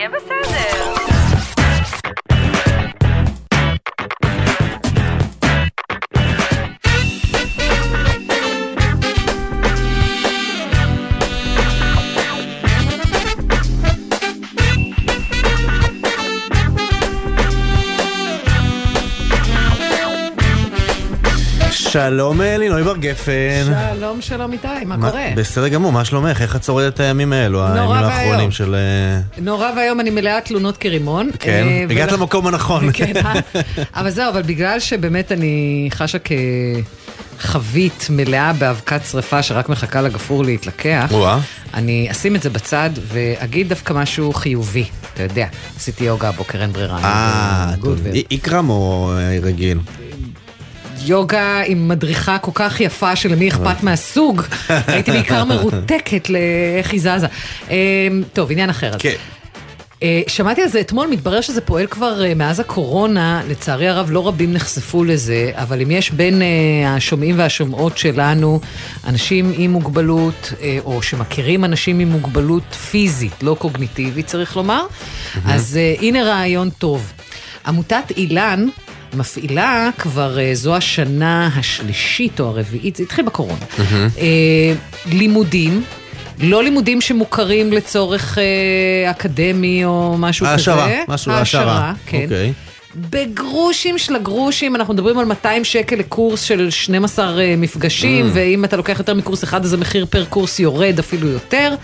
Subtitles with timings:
[0.00, 0.79] יהיה בסדר.
[22.08, 23.64] שלום אה, לינוי בר גפן.
[23.96, 25.24] שלום, שלום איתי, מה מה- קורה?
[25.36, 26.42] בסדר גמור, מה שלומך?
[26.42, 27.90] איך את שורדת את הימים האלו, הימים.
[27.90, 28.74] האחרונים של...
[28.74, 31.30] אה, נורא ואיום, אני מלאה תלונות כרימון.
[31.38, 32.92] כן, אה, הגעת ולכ- למקום הנכון.
[32.92, 33.12] כן?
[33.94, 36.18] אבל זהו, אבל בגלל שבאמת אני חשה
[37.38, 41.38] כחבית מלאה באבקת שרפה שרק מחכה לגפרור להתלקח, וואה.
[41.74, 44.84] אני אשים את זה בצד ואגיד דווקא משהו חיובי.
[45.14, 45.46] אתה יודע,
[45.76, 46.98] עשיתי יוגה הבוקר, אין ברירה.
[47.04, 49.78] אה, ו- איקרם או רגיל?
[51.04, 54.42] יוגה עם מדריכה כל כך יפה שלמי אכפת מהסוג.
[54.68, 57.26] הייתי בעיקר מרותקת לאיך היא זזה.
[57.70, 57.76] אה,
[58.32, 58.92] טוב, עניין אחר.
[58.98, 59.14] כן.
[60.02, 64.28] אה, שמעתי על זה אתמול, מתברר שזה פועל כבר אה, מאז הקורונה, לצערי הרב לא
[64.28, 68.60] רבים נחשפו לזה, אבל אם יש בין אה, השומעים והשומעות שלנו
[69.06, 74.82] אנשים עם מוגבלות, אה, או שמכירים אנשים עם מוגבלות פיזית, לא קוגניטיבית צריך לומר,
[75.44, 77.12] אז אה, הנה רעיון טוב.
[77.66, 78.68] עמותת אילן
[79.14, 83.64] מפעילה כבר אה, זו השנה השלישית או הרביעית, זה התחיל בקורונה,
[84.18, 84.74] אה,
[85.12, 85.82] לימודים.
[86.42, 91.02] לא לימודים שמוכרים לצורך אה, אקדמי או משהו העשרה, כזה.
[91.08, 91.92] משהו, העשרה.
[92.06, 92.22] כן.
[92.24, 92.52] אוקיי.
[92.96, 98.30] בגרושים של הגרושים, אנחנו מדברים על 200 שקל לקורס של 12 אה, מפגשים, Mm.
[98.32, 101.74] ואם אתה לוקח יותר מקורס אחד, אז המחיר פר קורס יורד אפילו יותר.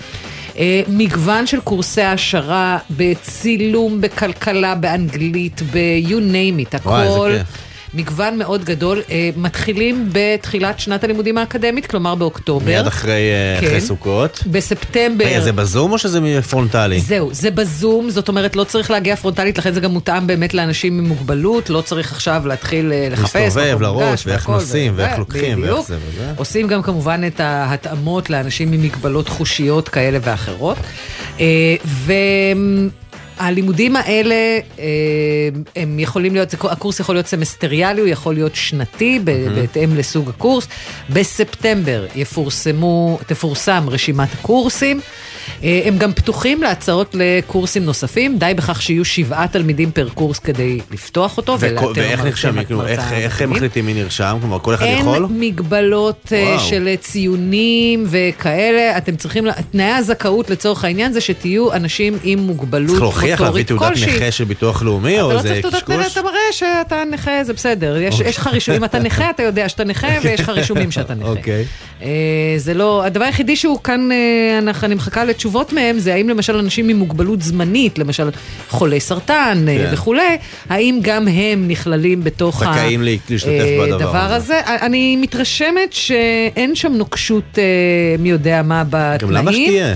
[0.59, 7.33] אה, מגוון של קורסי העשרה בצילום, בכלכלה, באנגלית, ב-you name it, וואי, הכל.
[7.39, 7.76] כיף.
[7.97, 9.03] מגוון מאוד גדול.
[9.11, 12.67] אה, מתחילים בתחילת שנת הלימודים האקדמית, כלומר באוקטובר.
[12.67, 13.67] מיד אחרי אה, כן.
[13.67, 14.43] אחרי סוכות.
[14.47, 15.25] בספטמבר.
[15.25, 17.01] רגע, זה בזום או שזה פרונטלי?
[17.01, 20.99] זהו, זה בזום, זאת אומרת לא צריך להגיע פרונטלית, לכן זה גם מותאם באמת לאנשים
[20.99, 23.37] עם מוגבלות, לא צריך עכשיו להתחיל אה, לחפש.
[23.57, 25.81] להסתובב, מונגש ואיך נוסעים, ו- ואיך ו- לוקחים, ואיך.
[25.89, 26.33] זה וזה.
[26.37, 30.77] עושים גם כמובן את ההתאמות לאנשים עם מגבלות חושיות כאלה ואחרות.
[31.41, 31.77] אה,
[33.41, 34.35] והלימודים האלה,
[34.79, 34.85] אה,
[35.77, 39.21] הם יכולים להיות, הקורס יכול להיות סמסטריאלי, הוא יכול להיות שנתי,
[39.55, 40.69] בהתאם לסוג הקורס.
[41.11, 45.01] בספטמבר יפורסמו, תפורסם רשימת הקורסים.
[45.65, 50.79] אה, הם גם פתוחים להצעות לקורסים נוספים, די בכך שיהיו שבעה תלמידים פר קורס כדי
[50.91, 52.65] לפתוח אותו ולאתר ואיך נרשמים?
[52.65, 53.56] כאילו, איך- איך מתאימים.
[53.56, 54.37] מחליטים מי נרשם?
[54.41, 55.15] כלומר, כל אחד יכול?
[55.15, 56.59] אין מגבלות אה, וואו.
[56.69, 63.01] של ציונים וכאלה, אתם צריכים, תנאי הזכאות לצורך העניין זה שתהיו אנשים עם מוגבלות צריך
[63.03, 64.17] להוכיח, להביא מוטורית תעודת כלשהי.
[64.17, 66.12] נכה של ביטוח לאומי, אתה או לא איזה צריך תעודת נכה, קשקוש?
[66.12, 67.97] אתה מראה שאתה נכה, זה בסדר.
[67.97, 71.15] יש יש לך רישום, אם אתה נכה, אתה יודע שאתה נכה, ויש לך רישומים שאתה
[71.15, 71.29] נכה.
[71.29, 71.65] אוקיי.
[72.03, 72.09] אה,
[72.56, 74.09] זה לא, הדבר היחידי שהוא כאן,
[74.83, 78.29] אני מחכה לתשובות מהם, זה האם למשל אנשים עם מוגבלות זמנית, למשל
[78.71, 79.91] חולי סרטן אה, כן.
[79.93, 80.37] וכולי,
[80.69, 84.37] האם גם הם נכללים בתוך זכאים לה- להשתתף אה, בדבר הזה.
[84.37, 84.87] הזה?
[84.87, 87.63] אני מתרשמת שאין שם נוקשות אה,
[88.19, 89.19] מי יודע מה בתנאים.
[89.21, 89.95] גם למה שתהיה?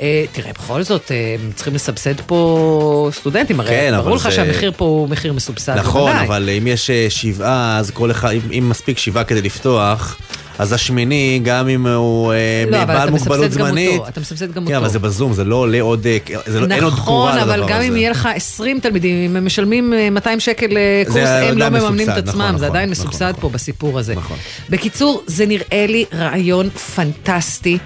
[0.00, 4.22] אה, תראה, בכל זאת, אה, הם צריכים לסבסד פה סטודנטים, הרי כן, אבל ברור לך
[4.22, 5.74] זה- שהמחיר פה הוא מחיר מסובסד.
[5.76, 6.26] נכון, בוודאי.
[6.26, 10.16] אבל אם יש אה, שבעה, אז כל אחד, אם- אם מספיק שבעה כדי לפתוח,
[10.58, 12.32] אז השמיני, גם אם הוא
[12.70, 13.90] לא, אבל בעל מוגבלות זמנית...
[13.98, 14.76] אותו, אתה מסבסד גם כן, אותו.
[14.84, 16.06] אבל זה בזום, זה לא עולה עוד...
[16.46, 17.72] זה לא- אין עוד תקורה נכון, לדבר אבל הזה.
[17.72, 21.68] גם אם יהיה לך 20 תלמידים, אם הם משלמים אה, 200 שקל לקורס, הם לא
[21.68, 23.40] מממנים את מסובסד, עצמם, נכון, זה נכון, עדיין נכון, מסובסד נכון.
[23.40, 24.14] פה בסיפור הזה.
[24.14, 24.36] נכון.
[24.70, 27.78] בקיצור, זה נראה לי רעיון פנטסטי.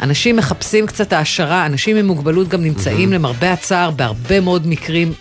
[0.00, 5.12] אנשים מחפשים קצת העשרה, אנשים עם מוגבלות גם נמצאים למרבה הצער בהרבה מאוד מקרים.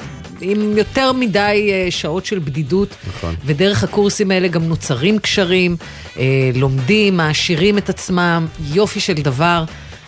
[0.41, 3.35] עם יותר מדי אה, שעות של בדידות, נכון.
[3.45, 5.75] ודרך הקורסים האלה גם נוצרים קשרים,
[6.19, 9.63] אה, לומדים, מעשירים את עצמם, יופי של דבר.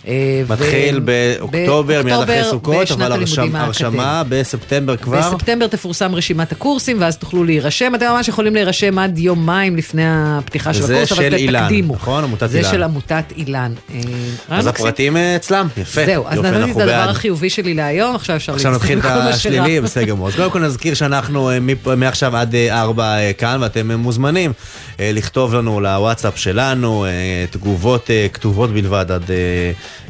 [0.08, 5.18] אה, מתחיל באוקטובר, מיד אחרי סוכות, אבל הרשמה בספטמבר כבר.
[5.18, 7.94] בספטמבר תפורסם רשימת הקורסים, ואז תוכלו להירשם.
[7.94, 11.94] אתם ממש יכולים להירשם עד יומיים לפני הפתיחה של הקורס, אבל תקדימו.
[11.94, 12.24] נכון?
[12.24, 12.70] עמותת זה אילן.
[12.70, 13.72] של עמותת אילן.
[13.94, 14.00] אה,
[14.48, 14.66] אז.
[14.66, 16.04] הפרטים אה, אצלם, יפה.
[16.06, 16.92] זהו, אז נתתי את הדבר.
[16.92, 19.80] החיובי שלי להיום, עכשיו אפשר עכשיו נתחיל את השלילי.
[19.80, 20.28] בסדר גמור.
[20.28, 21.50] אז קודם כל נזכיר שאנחנו
[21.96, 24.52] מעכשיו עד ארבע כאן, ואתם מוזמנים
[24.98, 27.06] לכתוב לנו לוואטסאפ שלנו,
[27.50, 29.30] תגובות כתובות בלבד עד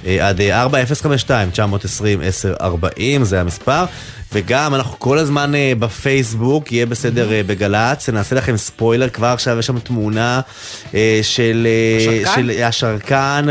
[0.07, 0.71] אה, אה, עד אה, 4052-920-1040,
[3.23, 3.85] זה המספר.
[4.33, 9.59] וגם אנחנו כל הזמן אה, בפייסבוק, יהיה בסדר אה, בגל"צ, נעשה לכם ספוילר, כבר עכשיו
[9.59, 10.41] יש שם תמונה
[10.95, 11.67] אה, של
[12.65, 13.47] השרקן?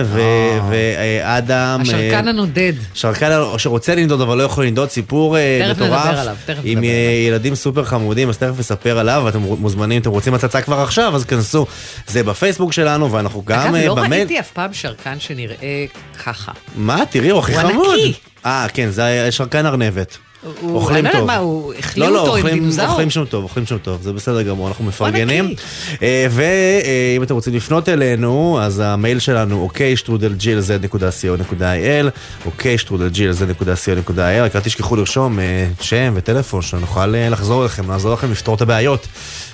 [0.70, 1.80] ואדם.
[1.82, 2.74] השרקן הנודד.
[2.94, 5.38] שרקן שרוצה לנדוד אבל לא יכול לנדוד, סיפור
[5.72, 6.18] מטורף.
[6.64, 6.84] עם
[7.28, 11.26] ילדים סופר חמודים, אז תכף נספר עליו, ואתם מוזמנים, אתם רוצים הצצה כבר עכשיו, אז
[11.26, 11.66] כנסו.
[12.08, 14.14] זה בפייסבוק שלנו, ואנחנו גם אגב, לא במייל.
[14.14, 15.86] ראיתי אף פעם שרקן שנראה
[16.26, 16.52] ככה.
[16.76, 17.04] מה?
[17.10, 17.88] תראי, הוא הכי הוא חמוד.
[18.00, 18.14] ענקי.
[18.46, 20.18] אה, כן, זה שרקן ארנבת.
[20.62, 21.26] הוא- אוכלים לא טוב.
[21.28, 22.90] מה, הוא החליאו לא, לא, עם אוכלים- דינוזאור?
[22.90, 25.54] אוכלים שם טוב, אוכלים שם טוב, זה בסדר גמור, אנחנו מפרגנים.
[26.02, 32.10] אה, ואם אתם רוצים לפנות אלינו, אז המייל שלנו אוקיי שטרודלג'ילז.co.il
[32.46, 38.32] אוקיי שטרודלג'ילז.co.il רק אל תשכחו לרשום אה, שם וטלפון, שנוכל אה, לחזור אליכם, לעזור לכם
[38.32, 39.08] לפתור את הבעיות.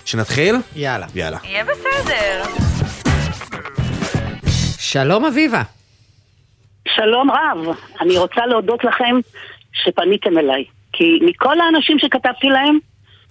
[0.06, 0.56] שנתחיל?
[0.76, 1.06] יאללה.
[1.16, 1.38] יאללה.
[1.44, 2.44] יהיה בסדר.
[4.80, 5.62] שלום אביבה.
[6.96, 9.16] שלום רב, אני רוצה להודות לכם
[9.74, 10.64] שפניתם אליי.
[10.94, 12.78] כי מכל האנשים שכתבתי להם,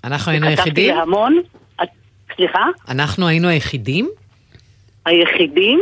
[0.05, 0.97] אנחנו היינו כתבתי היחידים?
[0.97, 1.41] להמון,
[1.83, 1.89] את-
[2.37, 2.65] סליחה?
[2.89, 4.09] אנחנו היינו היחידים?
[5.07, 5.81] היחידים,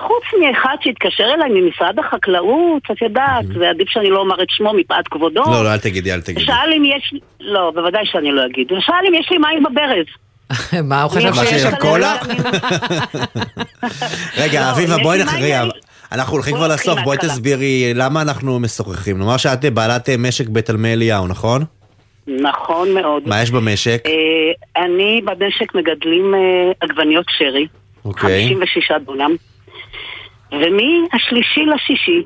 [0.00, 5.08] חוץ מאחד שהתקשר אליי ממשרד החקלאות, את יודעת, ועדיף שאני לא אומר את שמו מפאת
[5.08, 5.42] כבודו.
[5.46, 6.40] לא, לא, אל תגידי, אל תגידי.
[6.44, 8.72] שאל אם יש, לא, בוודאי שאני לא אגיד.
[8.72, 10.06] ושאל אם יש לי מים בברז.
[10.88, 11.62] מה, הוא חשב שיש...
[11.62, 12.14] כנראה קולה?
[14.42, 15.24] רגע, לא, אביבה, בואי לי
[16.14, 17.18] אנחנו הולכים כבר לסוף, בואי.
[17.18, 19.18] תסבירי למה אנחנו משוחחים.
[19.18, 21.64] נאמר שאת בעלת משק בתלמי אליהו, נכון?
[22.26, 23.28] נכון מאוד.
[23.28, 24.02] מה יש במשק?
[24.06, 27.66] אה, אני במשק מגדלים אה, עגבניות שרי,
[28.04, 28.48] אוקיי.
[28.48, 29.36] 56 דונם,
[30.52, 32.22] ומהשלישי לשישי,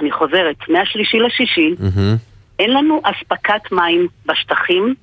[0.00, 2.16] אני חוזרת, מהשלישי לשישי, מהמם.
[2.58, 4.94] אין לנו אספקת מים בשטחים.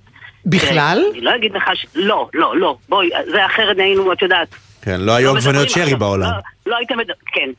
[0.45, 1.03] בכלל?
[1.11, 1.85] אני לא אגיד לך ש...
[1.95, 4.55] לא, לא, לא, בואי, זה אחרת היינו, את יודעת.
[4.81, 6.29] כן, לא היו לא עגבניות שרי בעולם.
[6.65, 6.95] לא, לא הייתם...
[7.25, 7.49] כן.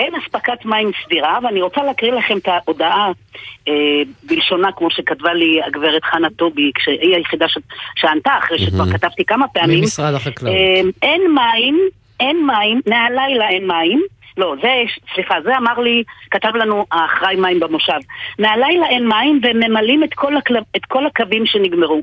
[0.00, 3.12] אין אספקת מים סדירה, ואני רוצה להקריא לכם את ההודעה
[3.68, 7.58] אה, בלשונה, כמו שכתבה לי הגברת חנה טובי, כשהיא היחידה ש...
[7.96, 9.80] שענתה, אחרי שכבר כתבתי כמה פעמים.
[9.80, 10.54] ממשרד החקלאות.
[10.56, 11.78] אה, אין מים,
[12.20, 14.02] אין מים, מהלילה אין מים.
[14.36, 14.68] לא, זה,
[15.14, 17.98] סליחה, זה אמר לי, כתב לנו האחראי מים במושב.
[18.38, 20.56] מהלילה אין מים וממלאים את כל, הקל...
[20.76, 22.02] את כל הקווים שנגמרו.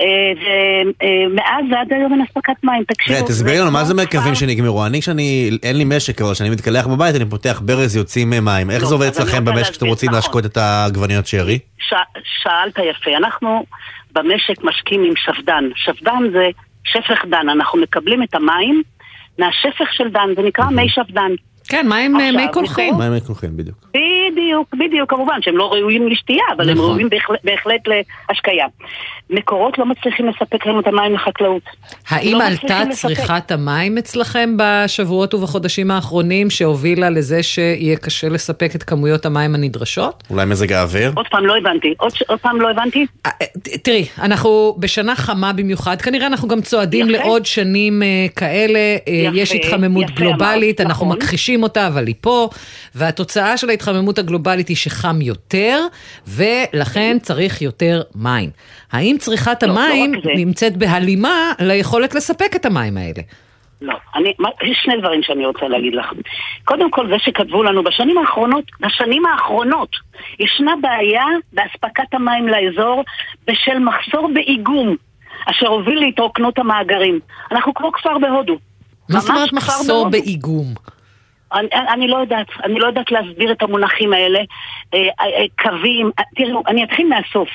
[0.00, 3.26] ומאז ועד היום אין אספקת מים, תקשיבו.
[3.26, 4.86] תסבירי לנו, מה זה כמו מרכבים שנגמרו?
[4.86, 8.70] אני, כשאני, אין לי משק, אבל כשאני מתקלח בבית, אני פותח ברז, יוצאים אה, מים.
[8.70, 10.16] איך לא, זה עובד אצלכם במשק כשאתם רוצים נכון.
[10.16, 11.58] להשקות את העגבניות שרי?
[12.42, 13.16] שאלת יפה.
[13.16, 13.64] אנחנו
[14.12, 15.64] במשק משקים עם שפדן.
[15.76, 16.46] שפדן זה
[16.84, 17.48] שפך דן.
[17.48, 18.82] אנחנו מקבלים את המים
[19.38, 21.30] מהשפך של דן, זה נקרא מי שפדן.
[21.68, 22.86] כן, מה עם אה, מי קולחין?
[22.88, 23.76] מקורות- מים מקולחים, בדיוק.
[23.88, 26.90] בדיוק, בדיוק, כמובן שהם לא ראויים לשתייה, אבל הם נכון.
[26.90, 27.80] ראויים בהחלט, בהחלט
[28.28, 28.66] להשקיה.
[29.30, 31.62] מקורות לא מצליחים לספק לנו את המים לחקלאות.
[32.08, 32.82] האם לא עלתה.
[32.90, 40.22] צריכת המים אצלכם בשבועות ובחודשים האחרונים שהובילה לזה שיהיה קשה לספק את כמויות המים הנדרשות?
[40.30, 41.12] אולי מזג האוויר?
[41.16, 43.06] עוד פעם לא הבנתי, עוד, עוד פעם לא הבנתי.
[43.26, 43.46] אה, אה,
[43.82, 47.18] תראי, אנחנו בשנה חמה במיוחד, כנראה אנחנו גם צועדים יפה.
[47.24, 48.02] לעוד שנים
[48.36, 51.18] כאלה, יפה, יש התחממות יפה גלובלית, אנחנו נכון.
[51.56, 52.48] מכחישים אותה, אבל היא פה,
[52.94, 55.80] והתוצאה של ההתחממות הגלובלית היא שחם יותר,
[56.26, 58.50] ולכן צריך יותר מים.
[58.92, 60.30] האם צריכת לא, לא המים זה.
[60.36, 63.22] נמצאת בהלימה ליכולת לספק את המים האלה?
[63.80, 66.06] לא, אני, מה, יש שני דברים שאני רוצה להגיד לך.
[66.64, 69.90] קודם כל, זה שכתבו לנו בשנים האחרונות, בשנים האחרונות,
[70.38, 73.04] ישנה בעיה באספקת המים לאזור
[73.46, 74.96] בשל מחסור באיגום,
[75.50, 77.20] אשר הוביל להתרוקנות המאגרים.
[77.52, 78.58] אנחנו כמו כפר בהודו.
[79.08, 80.08] מה זאת אומרת מחסור.
[80.08, 80.74] באיגום?
[81.52, 84.40] אני, אני לא יודעת, אני לא יודעת להסביר את המונחים האלה.
[84.94, 87.48] אה, אה, קווים, אה, תראו, אני אתחיל מהסוף.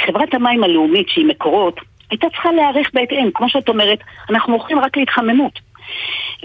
[0.00, 3.30] חברת המים הלאומית, שהיא מקורות, הייתה צריכה להיערך בהתאם.
[3.34, 3.98] כמו שאת אומרת,
[4.30, 5.60] אנחנו מוכרים רק להתחממות.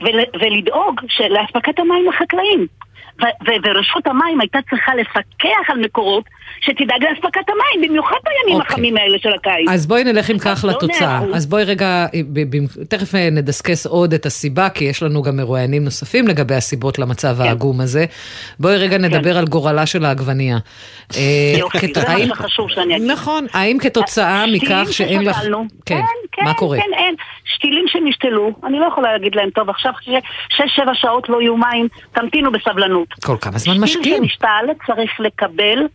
[0.01, 2.67] ול, ולדאוג לאספקת המים לחקלאים.
[3.21, 6.23] ו- ורשות המים הייתה צריכה לפקח על מקורות
[6.61, 8.73] שתדאג לאספקת המים, במיוחד בימים אוקיי.
[8.73, 9.69] החמים האלה של הקיץ.
[9.69, 11.19] אז בואי נלך אם כך לא לתוצאה.
[11.33, 15.37] אז בואי רגע, ב- ב- תכף אה, נדסקס עוד את הסיבה, כי יש לנו גם
[15.37, 17.43] מרואיינים נוספים לגבי הסיבות למצב כן.
[17.43, 18.05] העגום הזה.
[18.59, 20.57] בואי רגע נדבר על גורלה של העגבנייה.
[21.15, 21.21] אה,
[21.57, 23.11] יופי, זה מה שחשוב שאני אגיד.
[23.11, 25.35] נכון, האם כתוצאה מכך שאין לך...
[25.35, 26.01] ששתלנו, כן,
[26.39, 26.77] כן, מה קורה?
[26.77, 27.15] כן, אין.
[27.45, 29.93] שתילים שנשתלו, אני לא יכולה להגיד להם, טוב, עכשיו
[30.49, 33.07] שש-שבע שעות לא יהיו מים, תמתינו בסבלנות.
[33.25, 34.23] כל כמה זמן שתיל משקים?
[34.23, 35.87] שנשתל צריך לקבל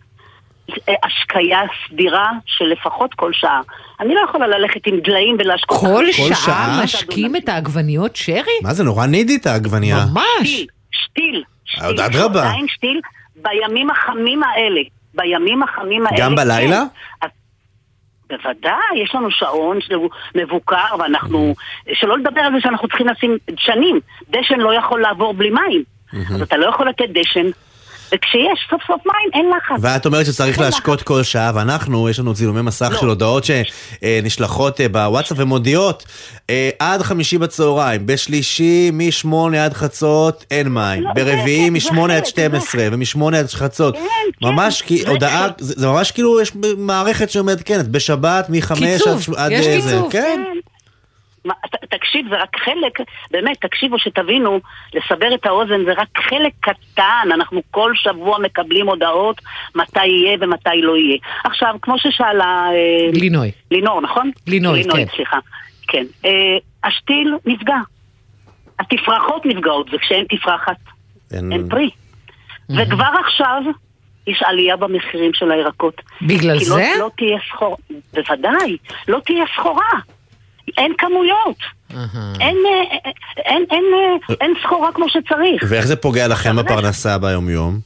[0.88, 3.60] אה, השקיה סדירה של לפחות כל שעה.
[4.00, 5.80] אני לא יכולה ללכת עם דליים ולהשקות...
[5.80, 6.80] כל כל שעה שעה?
[6.84, 8.58] משקים את העגבניות שרי?
[8.62, 9.96] מה זה נורא נידית העגבנייה.
[10.14, 10.48] ממש.
[10.48, 11.44] שתיל, שתיל.
[11.64, 12.52] שתיל, אדרבה.
[12.66, 13.00] שתיל
[13.36, 14.80] בימים החמים האלה.
[15.14, 16.18] בימים החמים האלה.
[16.18, 16.82] גם בלילה?
[17.20, 17.28] כן.
[18.28, 21.54] בוודאי, יש לנו שעון שהוא מבוקר, ואנחנו...
[21.92, 24.00] שלא לדבר על זה שאנחנו צריכים לשים דשנים.
[24.30, 25.82] דשן לא יכול לעבור בלי מים.
[26.30, 27.46] אז אתה לא יכול לתת דשן.
[28.14, 29.76] וכשיש סוף סוף מים, אין לחץ.
[29.80, 33.00] ואת אומרת שצריך להשקות כל שעה, ואנחנו, יש לנו צילומי מסך לא.
[33.00, 36.04] של הודעות שנשלחות אה, בוואטסאפ ומודיעות
[36.50, 42.28] אה, עד חמישי בצהריים, בשלישי משמונה עד חצות אין מים, לא, ברביעי משמונה עד חלק,
[42.30, 43.94] 12 ומשמונה עד חצות.
[43.94, 44.00] כן,
[44.40, 45.48] כן, ממש כי זה הודעה.
[45.58, 50.12] זה זה ממש כאילו יש מערכת שאומרת כן, בשבת מחמש קיצוב, עד- עד יש קיצוב.
[50.12, 50.40] כן.
[51.44, 52.98] מה, ת- תקשיב, זה רק חלק,
[53.30, 54.60] באמת, תקשיבו שתבינו,
[54.94, 59.40] לסבר את האוזן זה רק חלק קטן, אנחנו כל שבוע מקבלים הודעות
[59.74, 61.18] מתי יהיה ומתי לא יהיה.
[61.44, 62.44] עכשיו, כמו ששאלה...
[62.72, 63.50] אה, לינוי.
[63.70, 64.30] לינור, נכון?
[64.46, 65.12] לינוי, לינוי, כן.
[65.16, 65.38] סליחה.
[65.88, 66.04] כן.
[66.24, 66.30] אה,
[66.84, 67.76] השתיל נפגע.
[68.80, 70.76] התפרחות נפגעות, וכשאין תפרחת,
[71.34, 71.90] אין- אין פרי.
[72.70, 73.62] וכבר עכשיו
[74.26, 75.94] יש עלייה במחירים של הירקות.
[76.22, 76.92] בגלל כי זה?
[76.98, 77.76] לא, לא תהיה סחורה,
[78.14, 78.76] בוודאי,
[79.08, 79.88] לא תהיה סחורה.
[80.78, 81.58] אין כמויות.
[82.40, 85.64] אין, אה, אה, אין, אין, אה, אין סחורה כמו שצריך.
[85.68, 87.78] ואיך זה פוגע לכם בפרנסה ביומיום?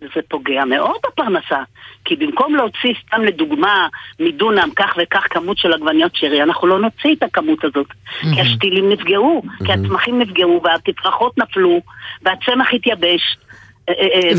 [0.00, 1.62] זה פוגע מאוד בפרנסה.
[2.04, 3.88] כי במקום להוציא, סתם לדוגמה,
[4.20, 7.86] מדונם כך וכך כמות של עגבניות שרי, אנחנו לא נוציא את הכמות הזאת.
[8.34, 11.80] כי השתילים נפגעו, כי הצמחים נפגעו, והתפרחות נפלו,
[12.22, 13.36] והצמח התייבש.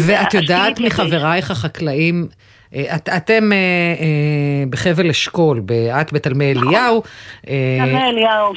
[0.08, 0.80] ואת יודעת.
[0.80, 2.28] מחברייך החקלאים,
[2.96, 3.58] את, אתם אה,
[4.00, 4.06] אה,
[4.70, 5.62] בחבל אשכול,
[6.02, 6.68] את בתלמי נכון.
[6.68, 7.04] אליהו.
[7.50, 7.54] אה,
[7.86, 8.54] נראה אליהו,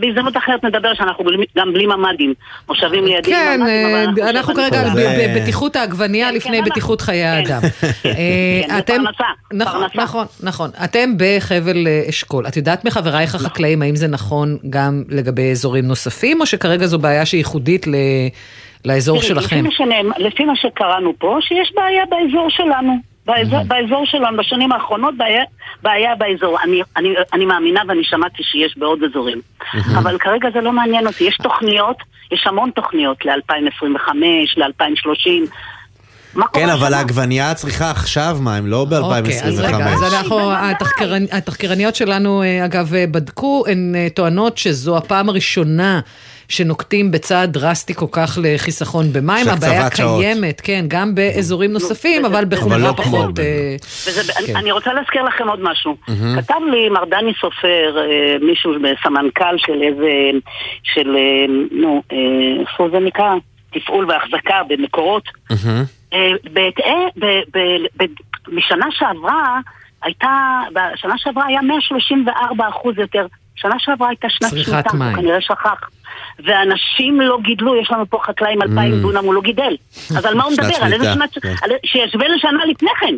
[0.00, 2.34] בהזדמנות אחרת נדבר שאנחנו בלי- גם בלי ממ"דים.
[2.68, 6.58] מושבים לידי כן, ממ"דים, אבל אה, אנחנו כרגע על זה- ב- בבטיחות העגבנייה כן, לפני
[6.58, 7.52] כן, בטיחות אנחנו- חיי כן.
[7.52, 7.60] האדם.
[8.04, 10.02] אה, כן, זה אתם- פרנסה, נכון, פרנסה.
[10.02, 10.70] נכון, נכון.
[10.84, 12.46] אתם בחבל אה, אשכול.
[12.46, 17.26] את יודעת מחברייך החקלאים האם זה נכון גם לגבי אזורים נוספים, או שכרגע זו בעיה
[17.26, 17.94] שהיא ייחודית ל-
[18.84, 19.64] לאזור שלכם?
[20.18, 23.13] לפי מה שקראנו פה, שיש בעיה באזור שלנו.
[23.26, 25.44] באזור, באזור שלנו, בשנים האחרונות, בעיה,
[25.82, 26.58] בעיה באזור.
[26.64, 29.40] אני, אני, אני מאמינה ואני שמעתי שיש בעוד אזורים.
[29.98, 31.24] אבל כרגע זה לא מעניין אותי.
[31.24, 31.96] יש תוכניות,
[32.32, 34.08] יש המון תוכניות ל-2025,
[34.56, 35.50] ל-2030.
[36.34, 36.94] מה קורה כן, אבל?
[36.94, 39.88] העגבנייה צריכה עכשיו מים, לא אוקיי, אז רגע, ב-2025.
[39.88, 40.52] אז אנחנו,
[41.32, 46.00] התחקרניות שלנו, אה, אגב, אה, בדקו, הן אה, טוענות שזו הפעם הראשונה
[46.48, 49.48] שנוקטים בצעד דרסטי כל כך לחיסכון במים.
[49.48, 50.20] הבעיה שעות.
[50.20, 53.34] קיימת, כן, גם באזורים נוספים, וזה- אבל בחומרה לא פחות...
[53.34, 54.42] ב- אה, וזה, כן.
[54.44, 55.96] אני, אני רוצה להזכיר לכם עוד משהו.
[56.36, 58.72] כתב לי מר דני סופר, אה, מישהו
[59.02, 60.10] סמנכ"ל של איזה,
[60.82, 62.16] של, אה, נו, אה,
[62.60, 63.34] איפה זה נקרא?
[63.72, 65.22] תפעול והחזקה במקורות.
[67.20, 68.04] ב-
[68.48, 69.58] משנה שעברה
[70.02, 73.26] הייתה, בשנה שעברה היה 134 אחוז יותר.
[73.56, 75.14] שנה שעברה הייתה שנת צריכת שמיטה, מים.
[75.14, 75.88] הוא כנראה שכח.
[76.46, 79.76] ואנשים לא גידלו, יש לנו פה חקלאי עם 2,000 דונם, הוא לא גידל.
[80.16, 80.56] אז על מה הוא Mm.
[80.56, 80.84] שנת מדבר?
[80.84, 81.42] על איזה שמיטה, שנת...
[81.42, 81.54] כן.
[81.62, 83.14] על- שישווה לשנה לפני כן.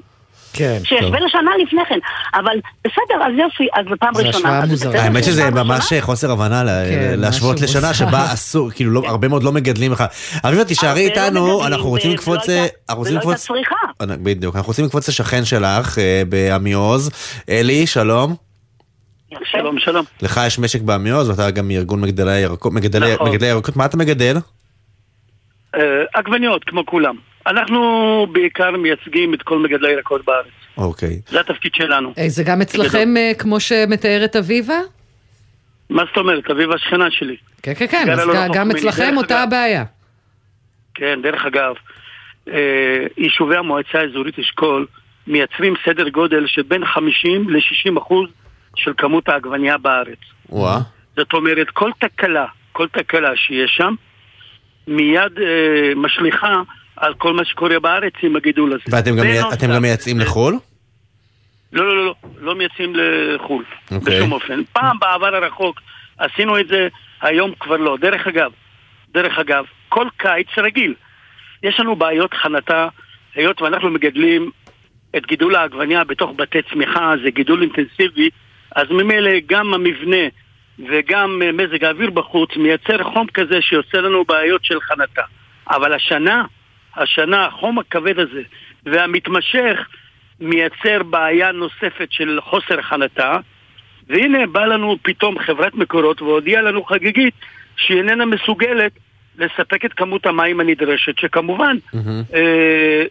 [0.52, 0.78] כן.
[0.84, 1.98] שישווה לשנה לפני כן.
[2.34, 2.52] אבל
[2.84, 4.34] בסדר, אז יופי, אז בפעם זו ראשונה.
[4.48, 5.02] השוואה אז מוזרה.
[5.02, 5.92] האמת שזה ממש.
[6.00, 7.94] חוסר הבנה כן, להשוות לשנה.
[7.94, 10.04] שבה אסור, כאילו לא- הרבה מאוד לא מגדלים לך.
[10.44, 12.48] אביבה, תישארי איתנו, אנחנו רוצים לקפוץ...
[12.48, 12.60] ולא
[13.20, 13.34] הייתה.
[13.34, 13.76] צריכה.
[14.22, 17.10] בדיוק, אנחנו רוצים לקפוץ לשכן שלך אה, בעמיעוז.
[17.48, 18.45] אלי, שלום.
[19.44, 20.04] שלום, שלום.
[20.22, 22.72] לך יש משק בעמיעוז, ואתה גם מארגון מגדלי הירקות.
[22.72, 23.28] מגדלי נכון.
[23.28, 24.36] מגדלי הירקות, מה אתה מגדל?
[25.74, 25.80] אה,
[26.14, 27.16] עגבניות, כמו כולם.
[27.46, 30.46] אנחנו בעיקר מייצגים את כל מגדלי הירקות בארץ.
[30.76, 31.20] אוקיי.
[31.28, 32.12] זה התפקיד שלנו.
[32.18, 34.78] אה, זה גם אצלכם, אה, כמו שמתארת אביבה?
[35.90, 36.50] מה זאת אומרת?
[36.50, 37.36] אביבה שכנה שלי.
[37.62, 38.70] כן, כן, כן, אז לא גם.
[38.70, 39.42] אצלכם אותה אגב.
[39.42, 39.84] הבעיה.
[40.94, 41.74] כן, דרך אגב,
[43.16, 44.86] יישובי המועצה האזורית אשכול
[45.26, 48.28] מייצרים סדר גודל של בין 50 ל-60 אחוז
[48.76, 50.18] של כמות העגבנייה בארץ.
[50.48, 50.78] וואה.
[51.16, 53.94] זאת אומרת, כל תקלה, כל תקלה שיש שם,
[54.86, 56.62] מיד אה, משליכה
[56.96, 58.96] על כל מה שקורה בארץ עם הגידול הזה.
[58.96, 60.58] ואתם גם אתם גם מייצאים לחו"ל?
[61.72, 64.18] לא, לא, לא, לא, לא מייצאים לחו"ל, אוקיי.
[64.18, 64.62] בשום אופן.
[64.72, 65.80] פעם בעבר הרחוק
[66.18, 66.88] עשינו את זה,
[67.22, 67.96] היום כבר לא.
[68.00, 68.50] דרך אגב,
[69.14, 70.94] דרך אגב, כל קיץ רגיל.
[71.62, 72.88] יש לנו בעיות חנתה,
[73.34, 74.50] היות ואנחנו מגדלים
[75.16, 78.30] את גידול העגבניה בתוך בתי צמיחה, זה גידול אינטנסיבי,
[78.76, 80.26] אז ממילא גם המבנה
[80.88, 85.22] וגם אה, מזג האוויר בחוץ מייצר חום כזה שיוצר לנו בעיות של חנתה.
[85.70, 86.44] אבל השנה,
[86.96, 88.42] השנה, החום הכבד הזה
[88.86, 89.88] והמתמשך
[90.40, 93.38] מייצר בעיה נוספת של חוסר הכנתה,
[94.08, 97.34] והנה בא לנו פתאום חברת מקורות והודיעה לנו חגיגית
[97.76, 98.92] שהיא איננה מסוגלת
[99.38, 101.76] לספק את כמות המים הנדרשת, שכמובן
[102.34, 103.04] אה,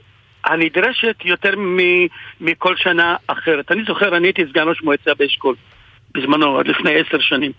[0.45, 2.07] הנדרשת יותר מ-
[2.41, 3.71] מכל שנה אחרת.
[3.71, 5.55] אני זוכר, אני הייתי סגן ראש מועצה באשכול
[6.13, 7.51] בזמנו, עד לפני עשר שנים,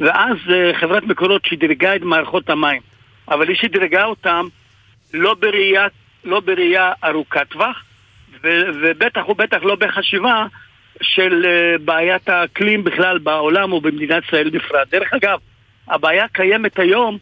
[0.00, 2.80] ואז אה, חברת מקורות שדרגה את מערכות המים,
[3.28, 4.46] אבל היא שדרגה אותם
[5.14, 5.86] לא בראייה,
[6.24, 7.84] לא בראייה ארוכת טווח,
[8.42, 10.46] ו- ובטח ובטח לא בחשיבה
[11.02, 14.88] של אה, בעיית האקלים בכלל בעולם ובמדינת ישראל בפרט.
[14.90, 15.38] דרך אגב,
[15.88, 17.18] הבעיה קיימת היום,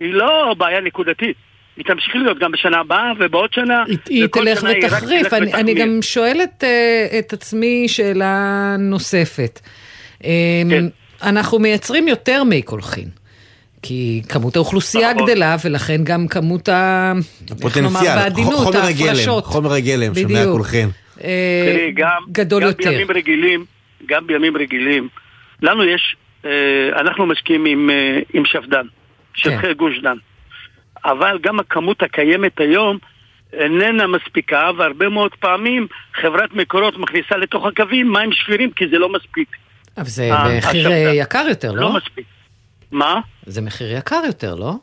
[0.00, 1.36] היא לא בעיה נקודתית.
[1.80, 3.84] היא תמשיך להיות גם בשנה הבאה ובעוד שנה.
[4.08, 5.32] היא- תלך ותחריף.
[5.32, 5.74] אני, אני.
[5.74, 8.36] גם שואלת אה, את עצמי שאלה
[8.78, 9.60] נוספת.
[10.24, 10.30] אה,
[10.70, 10.84] כן.
[11.22, 13.08] אנחנו מייצרים יותר מי קולחין.
[13.82, 15.26] כי כמות האוכלוסייה נכון.
[15.26, 17.12] גדלה, ולכן גם כמות ה...
[17.50, 19.44] איך נאמר הפוטנציאל, בעדינות, חומר הגלם, ההפרשות.
[19.44, 20.48] חומר הגלם של מי בדיוק.
[20.48, 20.88] הקולחין.
[21.24, 22.90] אה, גם, גדול גם יותר.
[22.90, 23.64] בימים רגילים,
[24.06, 25.08] גם בימים רגילים,
[25.62, 26.50] לנו יש אה,
[27.00, 28.86] אנחנו משקיעים עם, אה, עם שפד"ן,
[29.34, 29.72] שטחי כן.
[29.72, 30.16] גוש דן.
[31.04, 32.98] אבל גם הכמות הקיימת היום
[33.52, 39.12] איננה מספיקה, והרבה מאוד פעמים חברת מקורות מכניסה לתוך הקווים מים שפירים כי זה לא
[39.12, 39.48] מספיק.
[39.98, 41.92] אבל זה אה, מחיר אה, יקר יותר, לא לא?
[41.92, 42.24] מספיק.
[42.92, 43.20] מה?
[43.46, 44.74] זה מחיר יקר יותר, לא?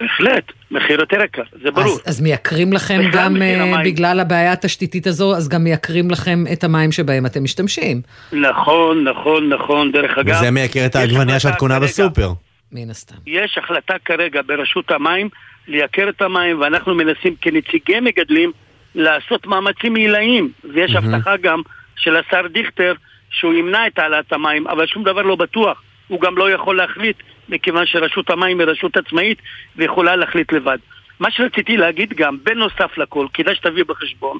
[0.00, 1.86] בהחלט, מחיר יותר יקר, זה ברור.
[1.86, 3.76] אז, אז מייקרים לכם גם, המים.
[3.84, 8.02] בגלל הבעיה התשתיתית הזו, אז גם מייקרים לכם את המים שבהם אתם משתמשים,
[8.32, 10.36] נכון, נכון, נכון, דרך אגב.
[10.36, 12.32] וזה מייקר את יש העגבניה שאת קונה בסופר.
[12.76, 13.14] מן הסתם.
[13.26, 15.28] יש החלטה כרגע ברשות המים
[15.68, 18.52] לייקר את המים, ואנחנו מנסים כנציגי מגדלים
[18.94, 20.50] לעשות מאמצים עילאיים.
[20.64, 21.62] ויש הבטחה גם
[21.96, 22.94] של השר דיכטר
[23.30, 25.82] שהוא ימנע את העלאת המים, אבל שום דבר לא בטוח.
[26.08, 27.16] הוא גם לא יכול להחליט,
[27.48, 29.38] מכיוון שרשות המים היא רשות עצמאית
[29.76, 30.78] ויכולה להחליט לבד.
[31.20, 34.38] מה שרציתי להגיד גם, בנוסף לכל, כדאי שתביאו בחשבון,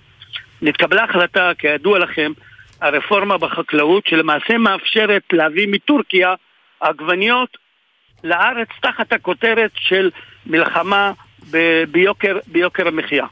[0.62, 2.32] נתקבלה החלטה, כידוע לכם,
[2.80, 6.34] הרפורמה בחקלאות, שלמעשה מאפשרת להביא מטורקיה
[6.80, 7.56] עגבניות
[8.24, 10.10] לארץ תחת הכותרת של
[10.46, 11.12] מלחמה
[11.50, 13.26] ב- ביוקר, ביוקר המחיה.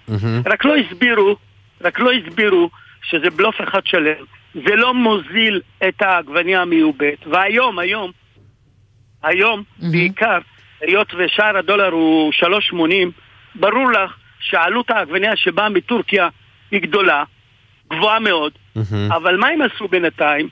[0.46, 1.36] רק לא הסבירו,
[1.80, 2.70] רק לא הסבירו
[3.02, 4.24] שזה בלוף אחד שלם,
[4.54, 8.10] זה לא מוזיל את העגבניה המיובאת, והיום, היום,
[9.22, 10.38] היום, בעיקר,
[10.80, 12.32] היות ושער הדולר הוא
[12.72, 12.76] 3.80,
[13.54, 16.28] ברור לך שעלות העגבניה שבאה מטורקיה
[16.70, 17.24] היא גדולה,
[17.92, 18.52] גבוהה מאוד,
[19.08, 20.48] אבל מה הם עשו בינתיים?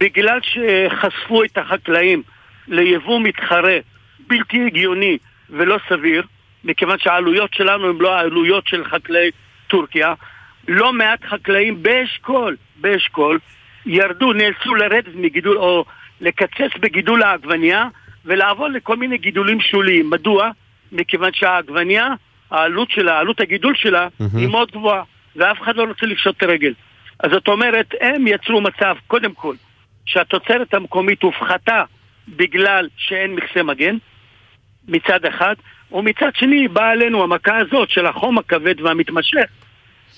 [0.00, 2.22] בגלל שחשפו את החקלאים
[2.68, 3.78] ליבוא מתחרה
[4.26, 5.18] בלתי הגיוני
[5.50, 6.22] ולא סביר,
[6.64, 9.30] מכיוון שהעלויות שלנו הן לא העלויות של חקלאי
[9.68, 10.14] טורקיה,
[10.68, 13.38] לא מעט חקלאים באשכול, באשכול,
[13.86, 15.84] ירדו, נאלצו לרדת מגידול או
[16.20, 17.84] לקצץ בגידול העגבנייה
[18.24, 20.10] ולעבור לכל מיני גידולים שוליים.
[20.10, 20.50] מדוע?
[20.92, 22.06] מכיוון שהעגבנייה,
[22.50, 25.02] העלות שלה, עלות הגידול שלה, היא מאוד גבוהה,
[25.36, 26.72] ואף אחד לא רוצה לפשוט את הרגל.
[27.20, 29.54] אז זאת אומרת, הם יצרו מצב, קודם כל,
[30.06, 31.84] שהתוצרת המקומית הופחתה
[32.28, 33.96] בגלל שאין מכסה מגן,
[34.88, 35.54] מצד אחד,
[35.92, 39.44] ומצד שני באה עלינו המכה הזאת של החום הכבד והמתמשך,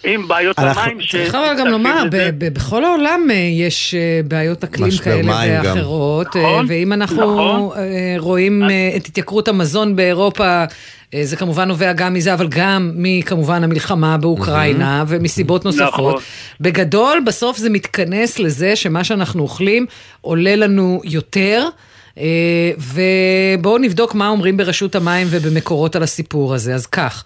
[0.04, 1.00] עם בעיות אנחנו- המים.
[1.00, 5.32] ש- צריך אבל גם לומר, ב- ב- בכל העולם אה, יש אה, בעיות אקלים כאלה.
[5.64, 7.70] ואחרות, אה, נכון, ואם אנחנו נכון.
[8.18, 8.62] רואים
[8.96, 10.64] את התייקרות המזון באירופה,
[11.22, 15.88] זה כמובן נובע גם מזה, אבל גם מכמובן המלחמה באוקראינה ומסיבות נוספות.
[15.92, 16.14] נכון.
[16.60, 19.86] בגדול, בסוף זה מתכנס לזה שמה שאנחנו אוכלים
[20.20, 21.64] עולה לנו יותר.
[22.18, 26.74] אה, ובואו נבדוק מה אומרים ברשות המים ובמקורות על הסיפור הזה.
[26.74, 27.24] אז כך,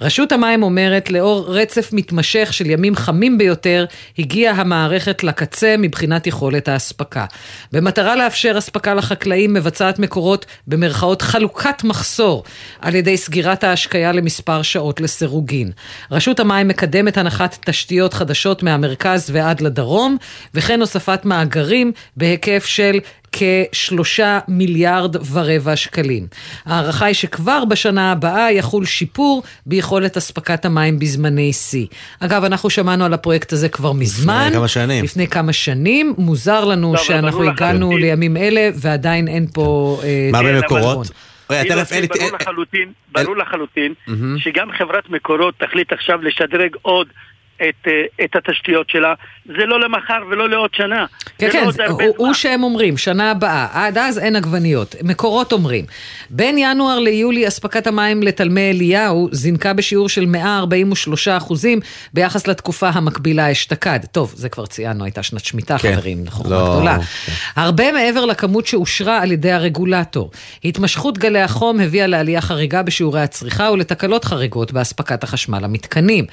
[0.00, 3.84] רשות המים אומרת, לאור רצף מתמשך של ימים חמים ביותר,
[4.18, 7.24] הגיעה המערכת לקצה מבחינת יכולת האספקה.
[7.72, 12.44] במטרה לאפשר אספקה לחקלאים, מבצעת מקורות במרכאות חלוקת מחסור
[12.80, 15.70] על ידי סגירת ההשקיה למספר שעות לסירוגין.
[16.10, 20.16] רשות המים מקדמת הנחת תשתיות חדשות מהמרכז ועד לדרום,
[20.54, 23.00] וכן הוספת מאגרים בהיקף של
[23.34, 26.26] כשלושה מיליארד ורבע שקלים.
[26.66, 29.83] ההערכה היא שכבר בשנה הבאה יחול שיפור ביכולת
[30.16, 31.86] אספקת המים בזמני שיא.
[32.20, 34.50] אגב, אנחנו שמענו על הפרויקט הזה כבר מזמן.
[34.52, 35.04] כמה שנים.
[35.04, 36.14] לפני כמה שנים.
[36.18, 38.00] מוזר לנו לא, אבל שאנחנו ברור הגענו לחלוטין.
[38.00, 39.98] לימים אלה ועדיין אין פה...
[40.02, 41.10] אה, מה במקורות?
[41.50, 41.68] אלי...
[42.08, 43.94] ברור אה, לחלוטין, ברור לחלוטין,
[44.38, 47.06] שגם חברת מקורות תחליט עכשיו לשדרג עוד
[47.56, 49.14] את, אה, את התשתיות שלה,
[49.46, 51.06] זה לא למחר ולא לעוד שנה.
[51.38, 52.14] כן, כן, לא הרבה הוא.
[52.16, 54.94] הוא שהם אומרים, שנה הבאה, עד אז אין עגבניות.
[55.02, 55.84] מקורות אומרים,
[56.30, 61.80] בין ינואר ליולי אספקת המים לתלמי אליהו זינקה בשיעור של 143 אחוזים
[62.12, 63.98] ביחס לתקופה המקבילה אשתקד.
[64.12, 65.96] טוב, זה כבר ציינו, הייתה שנת שמיטה, כן.
[65.96, 66.98] חברים, חוכמה לא, גדולה.
[67.26, 67.32] כן.
[67.56, 70.30] הרבה מעבר לכמות שאושרה על ידי הרגולטור.
[70.64, 76.24] התמשכות גלי החום הביאה לעלייה חריגה בשיעורי הצריכה ולתקלות חריגות באספקת החשמל למתקנים.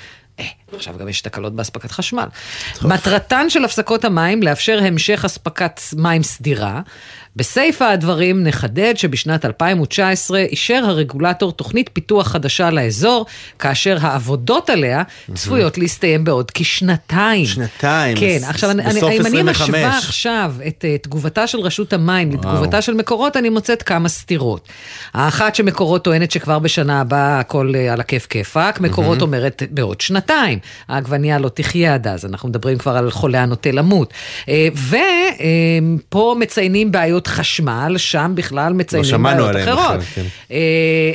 [0.41, 2.25] אה, עכשיו גם יש תקלות באספקת חשמל.
[2.81, 6.81] מטרתן של הפסקות המים לאפשר המשך אספקת מים סדירה.
[7.35, 13.25] בסיפא הדברים נחדד שבשנת 2019 אישר הרגולטור תוכנית פיתוח חדשה לאזור,
[13.59, 15.03] כאשר העבודות עליה
[15.35, 17.45] צפויות להסתיים בעוד כשנתיים.
[17.45, 19.61] שנתיים, כן, אז- עכשיו בסוף אני- אם אני 25.
[19.69, 24.67] משווה עכשיו את אה, תגובתה של רשות המים לתגובתה של מקורות, אני מוצאת כמה סתירות.
[25.13, 30.59] האחת שמקורות טוענת שכבר בשנה הבאה הכל אה, על הכיף כיפאק, מקורות אומרת בעוד שנתיים.
[30.87, 34.13] העגבנייה לא תחיה עד אז, אנחנו מדברים כבר על חולה הנוטה למות.
[36.11, 39.99] ופה מציינים בעיות חשמל, שם בכלל מציינים לא בעיות אחרות.
[39.99, 40.25] בכלל, כן.
[40.51, 40.57] אה,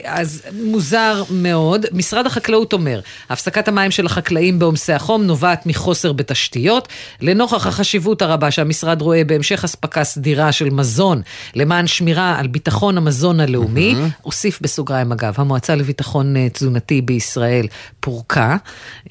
[0.04, 1.86] אז מוזר מאוד.
[1.92, 6.88] משרד החקלאות אומר, הפסקת המים של החקלאים בעומסי החום נובעת מחוסר בתשתיות.
[7.20, 11.22] לנוכח החשיבות הרבה שהמשרד רואה בהמשך אספקה סדירה של מזון
[11.54, 17.66] למען שמירה על ביטחון המזון הלאומי, אוסיף בסוגריים אגב, המועצה לביטחון אה, תזונתי בישראל
[18.00, 18.56] פורקה,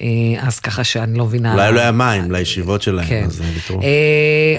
[0.00, 0.06] אה,
[0.40, 1.52] אז ככה שאני לא מבינה...
[1.52, 3.24] אולי לא היה מים לישיבות שלהם, כן.
[3.26, 3.80] אז ויתרו.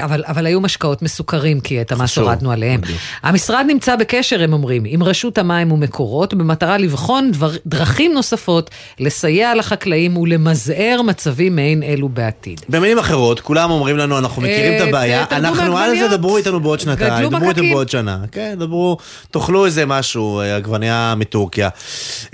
[0.03, 2.39] אבל, אבל היו משקאות מסוכרים, כי את המס חשוב.
[2.39, 2.81] שירדנו עליהם.
[3.23, 9.55] המשרד נמצא בקשר, הם אומרים, עם רשות המים ומקורות, במטרה לבחון דבר, דרכים נוספות לסייע
[9.55, 12.61] לחקלאים ולמזער מצבים מעין אלו בעתיד.
[12.69, 16.17] במילים אחרות, כולם אומרים לנו, אנחנו מכירים את אה, הבעיה, אנחנו על זה.
[16.17, 17.73] דברו איתנו בעוד שנתיים, דברו איתנו מקקים.
[17.73, 18.17] בעוד שנה.
[18.31, 18.97] כן, דברו,
[19.31, 21.69] תאכלו איזה משהו, אה, עגבנייה מטורקיה.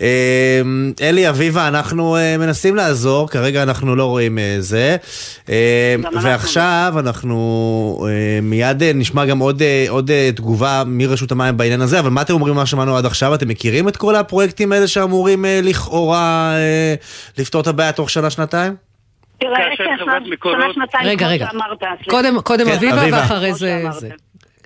[0.01, 0.61] אה,
[1.01, 4.97] אלי אביבה, אנחנו אה, מנסים לעזור, כרגע אנחנו לא רואים אה, זה.
[5.49, 11.31] אה, אנחנו ועכשיו אנחנו אה, מיד אה, נשמע גם עוד, אה, עוד אה, תגובה מרשות
[11.31, 13.35] המים בעניין הזה, אבל מה אתם אומרים מה שמענו עד עכשיו?
[13.35, 16.95] אתם מכירים את כל הפרויקטים האלה שאמורים אה, לכאורה אה,
[17.37, 18.75] לפתור את הבעיה תוך שנה-שנתיים?
[19.39, 21.47] תראה, כאשר כן, חברת שנה- מקורות- שנה, שנתיים, רגע, כמו רגע.
[21.51, 21.83] שאמרת.
[22.09, 22.35] קודם,
[22.67, 23.17] כן, אביבה.
[23.17, 24.09] ואחרי כמו זה...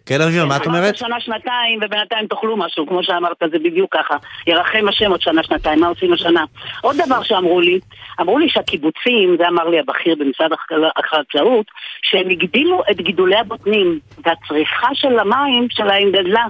[0.07, 0.97] כן, אביבה, מה את אומרת?
[0.97, 4.15] שנה, שנתיים, ובינתיים תאכלו משהו, כמו שאמרת, זה בדיוק ככה.
[4.47, 6.43] ירחם השם עוד שנה, שנתיים, מה עושים השנה?
[6.81, 7.79] עוד דבר שאמרו לי,
[8.21, 11.65] אמרו לי שהקיבוצים, זה אמר לי הבכיר במשרד החקל- החקלאות,
[12.01, 16.45] שהם הגדילו את גידולי הבוטנים, והצריכה של המים שלהם גדלה,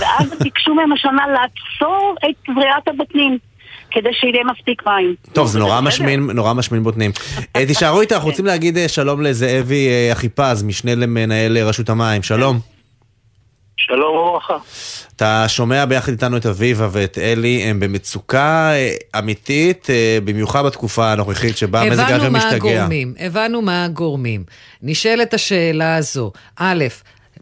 [0.00, 3.38] ואז ביקשו מהם השנה לעצור את זריעת הבוטנים.
[3.90, 5.14] כדי שיהיה מספיק מים.
[5.32, 5.80] טוב, זה נורא.
[5.80, 7.10] משמין, נורא משמין בוטנים.
[7.56, 12.22] אה, תישארו איתה, אנחנו רוצים להגיד אה, שלום לזאבי אה, אחיפז, משנה למנהל רשות המים.
[12.22, 12.77] שלום.
[13.78, 14.56] שלום וברכה.
[15.16, 21.12] אתה שומע ביחד איתנו את אביבה ואת אלי, הם במצוקה אה, אמיתית, אה, במיוחד בתקופה
[21.12, 22.54] הנוכחית שבה מזג האוויר הבנו מה משתגע.
[22.54, 24.44] הגורמים, הבנו מה הגורמים.
[24.82, 26.84] נשאלת השאלה הזו, א',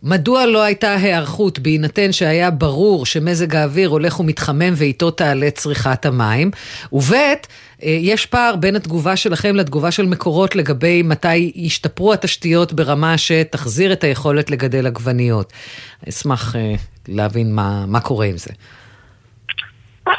[0.03, 6.51] מדוע לא הייתה היערכות בהינתן שהיה ברור שמזג האוויר הולך ומתחמם ואיתו תעלה צריכת המים?
[6.93, 7.39] וב', אה,
[7.83, 14.05] יש פער בין התגובה שלכם לתגובה של מקורות לגבי מתי ישתפרו התשתיות ברמה שתחזיר את
[14.05, 15.53] היכולת לגדל עגבניות.
[16.09, 16.75] אשמח אה,
[17.09, 18.53] להבין מה, מה קורה עם זה.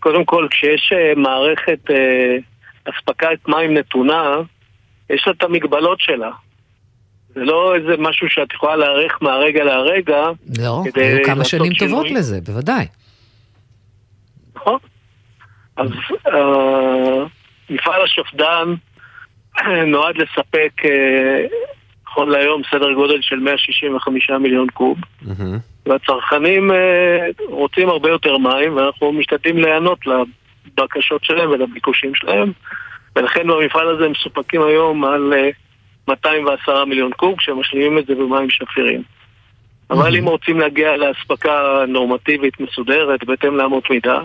[0.00, 1.90] קודם כל, כשיש אה, מערכת
[2.84, 4.36] אספקת מים נתונה,
[5.10, 6.30] יש לה את המגבלות שלה.
[7.34, 10.22] זה לא איזה משהו שאת יכולה להיערך מהרגע להרגע,
[10.58, 12.20] לא, היו כמה שנים טובות שינוי.
[12.20, 12.86] לזה, בוודאי.
[14.56, 14.78] נכון?
[15.76, 15.88] אז
[16.26, 17.24] אה,
[17.70, 18.74] מפעל השפד"ן
[19.92, 21.46] נועד לספק, אה,
[22.06, 24.98] נכון להיום, סדר גודל של 165 מיליון קוב.
[25.86, 32.52] והצרכנים אה, רוצים הרבה יותר מים, ואנחנו משתדלים להיענות לבקשות שלהם ולביקושים שלהם,
[33.16, 35.48] ולכן במפעל הזה מסופקים היום על אה,
[36.08, 39.02] 210 מיליון קוב, כשמשלימים את זה במים שפירים.
[39.90, 44.20] אבל אם רוצים להגיע לאספקה נורמטיבית מסודרת בהתאם לאמות מידה,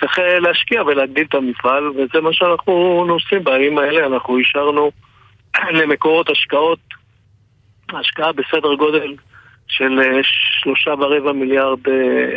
[0.00, 2.72] צריך אה, להשקיע ולהגדיל את המפעל, וזה מה שאנחנו
[3.08, 4.06] עושים בימים האלה.
[4.06, 4.90] אנחנו אישרנו
[5.80, 6.78] למקורות השקעות,
[7.92, 9.14] השקעה בסדר גודל
[9.68, 10.20] של אה,
[10.62, 11.94] שלושה ורבע מיליארד אה,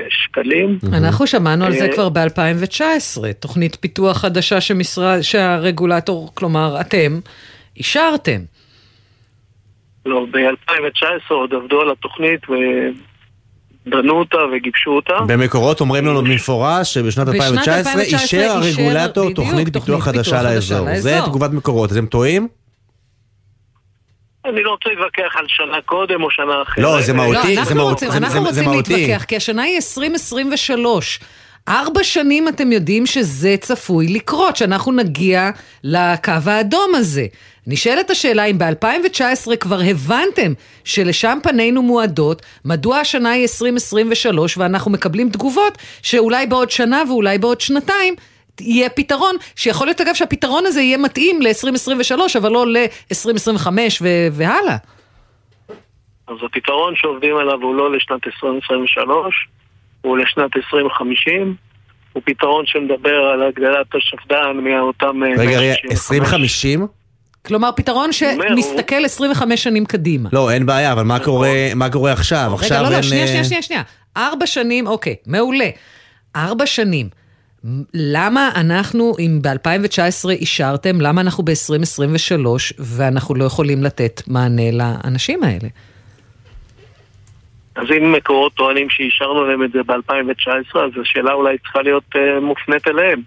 [0.09, 0.79] שקלים.
[0.93, 7.19] אנחנו שמענו על זה כבר ב-2019, תוכנית פיתוח חדשה שמשרד, שהרגולטור, כלומר אתם,
[7.77, 8.50] אישרתם.
[10.05, 15.13] לא, ב-2019 עוד עבדו על התוכנית ובנו אותה וגיבשו אותה.
[15.27, 20.87] במקורות אומרים לנו במפורש שבשנת בשנת 2019 2019 אישר הרגולטור בדיוק, תוכנית פיתוח חדשה לאזור.
[20.95, 21.19] זה.
[21.25, 22.47] תגובת מקורות, אתם טועים?
[24.45, 26.77] אני לא רוצה להתווכח על שנה קודם או שנה אחרת.
[26.83, 27.33] לא, זה מהותי.
[27.37, 28.93] לא, זה אנחנו מהות- רוצים, זה- אנחנו זה- זה רוצים מהותי.
[28.97, 31.19] להתווכח, כי השנה היא 2023.
[31.67, 35.49] ארבע שנים אתם יודעים שזה צפוי לקרות, שאנחנו נגיע
[35.83, 37.25] לקו האדום הזה.
[37.67, 45.29] נשאלת השאלה אם ב-2019 כבר הבנתם שלשם פנינו מועדות, מדוע השנה היא 2023 ואנחנו מקבלים
[45.29, 48.15] תגובות שאולי בעוד שנה ואולי בעוד שנתיים
[48.59, 53.67] יהיה פתרון, שיכול להיות אגב שהפתרון הזה יהיה מתאים ל-2023, אבל לא ל-2025
[54.31, 54.77] והלאה.
[56.27, 59.47] אז הפתרון שעובדים עליו הוא לא לשנת 2023,
[60.01, 61.55] הוא לשנת 2050.
[62.13, 65.23] הוא פתרון שמדבר על הגדלת השפד"ן מאותם...
[65.23, 65.91] אה, רגע, רגע, 165.
[65.91, 66.87] 2050?
[67.45, 70.29] כלומר, פתרון שמסתכל 25 שנים קדימה.
[70.33, 72.45] לא, אין בעיה, אבל מה קורה- מה קורה עכשיו?
[72.47, 73.81] רגע, עכשיו לא, לא, אין, שנייה, אה, שנייה, שנייה, שנייה.
[74.17, 75.69] ארבע שנים, אוקיי, מעולה.
[76.35, 77.09] ארבע שנים.
[77.93, 82.45] למה אנחנו, אם ב-2019 אישרתם, למה אנחנו ב-2023
[82.79, 85.69] ואנחנו לא יכולים לתת מענה לאנשים האלה?
[87.81, 92.39] אז אם מקורות טוענים שאישרנו להם את זה ב-2019, אז השאלה אולי צריכה להיות אה,
[92.39, 93.21] מופנית אליהם.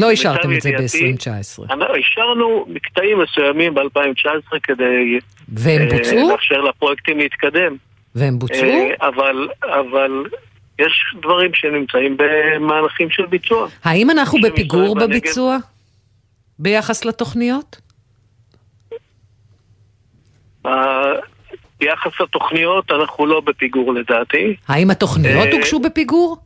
[0.00, 1.72] לא אישרתם את זה ידיעתי, ב-2019.
[1.72, 6.30] אנחנו אישרנו מקטעים מסוימים ב-2019 כדי והם אה, בוצעו?
[6.30, 7.76] לאפשר לפרויקטים להתקדם.
[8.14, 8.68] והם בוצעו?
[8.68, 10.24] אה, אבל, אבל
[10.78, 13.68] יש דברים שנמצאים במהלכים של ביצוע.
[13.84, 14.94] האם אנחנו בפיגור.
[14.94, 15.56] בביצוע
[16.58, 17.76] ביחס לתוכניות?
[21.84, 24.56] ביחס לתוכניות אנחנו לא בפיגור לדעתי.
[24.68, 26.36] האם התוכניות אה, הוגשו בפיגור?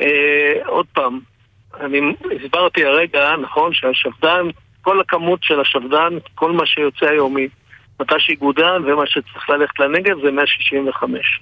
[0.00, 1.20] אה, עוד פעם,
[1.80, 2.00] אני
[2.44, 4.46] הסברתי הרגע, נכון, שהשפד"ן,
[4.82, 7.36] כל הכמות של השפד"ן, כל מה שיוצא היום
[8.00, 11.40] מט"ש איגודן ומה שצריך ללכת לנגב זה 165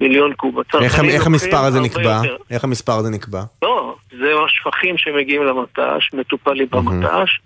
[0.00, 0.58] מיליון קוב.
[0.80, 2.20] איך, איך המספר הזה נקבע?
[2.24, 2.36] יותר.
[2.50, 3.42] איך המספר הזה נקבע?
[3.62, 7.40] לא, זה השפכים שמגיעים למט"ש, מטופלים במט"ש,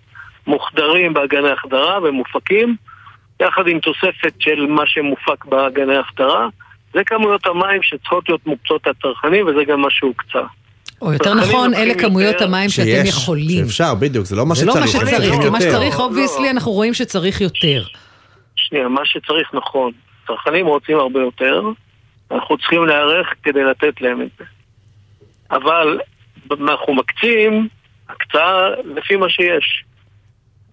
[0.47, 2.75] מוחדרים באגני החדרה ומופקים,
[3.41, 6.47] יחד עם תוספת של מה שמופק באגני החדרה.
[6.93, 10.41] זה כמויות המים שצריכות להיות מוקצות לצרכנים, וזה גם מה שהוקצה.
[11.01, 12.41] או יותר נכון, אלה כמויות.
[12.41, 13.65] המים שאתם שיש, יכולים.
[13.65, 14.95] שאפשר, בדיוק, זה לא מה זה לא שצריך.
[14.95, 15.61] מה שצריך, כי מה.
[15.61, 16.51] שצריך, obviously, לא.
[16.51, 17.83] אנחנו רואים שצריך יותר.
[18.55, 19.91] שנייה, מה שצריך נכון.
[20.27, 21.61] צרכנים רוצים הרבה יותר,
[22.31, 24.43] אנחנו צריכים להיערך כדי לתת להם את זה.
[25.51, 25.99] אבל
[26.51, 27.67] אנחנו מקצים
[28.09, 29.83] הקצאה לפי מה שיש.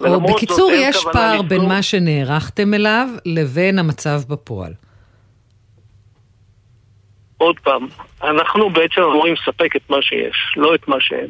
[0.05, 4.73] או בקיצור, יש פער לסגור- בין מה שנערכתם אליו לבין המצב בפועל.
[7.39, 7.87] עוד פעם,
[8.25, 11.27] אנחנו בעצם אמורים לספק את מה שיש, לא את מה שאין.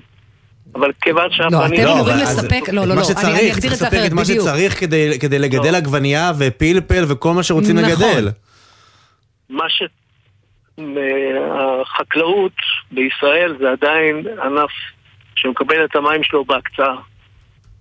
[0.74, 1.80] אבל כיוון לא, שהפנים...
[1.80, 3.84] אתם לא, אמורים אבל אז- לספק, לא, לא, לא, אני- שצריך, אני אגדיר את זה
[3.84, 4.40] לספק אחרת, את מה בדיוק.
[4.40, 5.76] שצריך כדי, כדי לגדל לא.
[5.76, 7.90] עגבנייה ופלפל וכל מה שרוצים נכון.
[7.90, 8.28] לגדל.
[9.50, 9.82] מה ש...
[11.82, 12.52] החקלאות
[12.92, 14.70] בישראל זה עדיין ענף
[15.34, 16.94] שמקבל את המים שלו בהקצאה.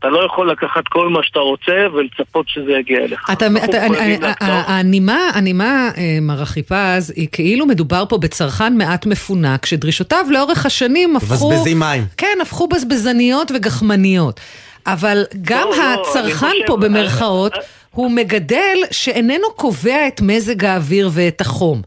[0.02, 3.30] אתה לא יכול לקחת כל מה שאתה רוצה ולצפות שזה יגיע אליך.
[3.34, 9.66] אתה, אתה, אני- הנימה, הנימה, אה, מר אחיפז, היא כאילו מדובר פה בצרכן מעט מפונק,
[9.66, 11.50] שדרישותיו לאורך השנים הפכו...
[11.50, 12.04] מבזבזים מים.
[12.18, 14.40] כן, הפכו בזבזניות וגחמניות.
[14.88, 17.60] אבל גם לא, לא, הצרכן אני פה חושב- במרכאות, אה,
[17.92, 21.82] הוא מגדל שאיננו קובע את מזג האוויר ואת החום.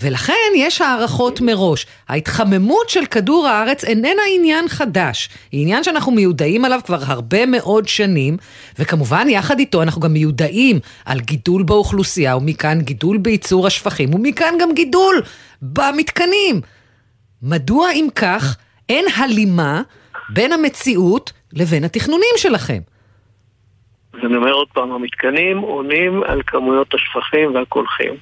[0.00, 1.86] ולכן יש הערכות מראש.
[2.08, 5.28] ההתחממות של כדור הארץ איננה עניין חדש.
[5.52, 8.36] היא עניין שאנחנו מיודעים עליו כבר הרבה מאוד שנים,
[8.78, 14.74] וכמובן יחד איתו אנחנו גם מיודעים על גידול באוכלוסייה, ומכאן גידול בייצור השפכים, ומכאן גם
[14.74, 15.22] גידול
[15.62, 16.60] במתקנים.
[17.42, 18.56] מדוע אם כך
[18.88, 19.82] אין הלימה
[20.30, 22.78] בין המציאות לבין התכנונים שלכם?
[24.12, 28.14] אז אני אומר עוד פעם, המתקנים עונים על כמויות השפכים והקולחים.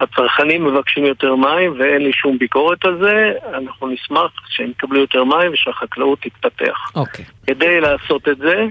[0.00, 5.24] הצרכנים מבקשים יותר מים ואין לי שום ביקורת על זה, אנחנו נשמח שהם יקבלו יותר
[5.24, 6.90] מים ושהחקלאות תתפתח.
[6.94, 7.24] אוקיי.
[7.46, 8.64] כדי לעשות את זה,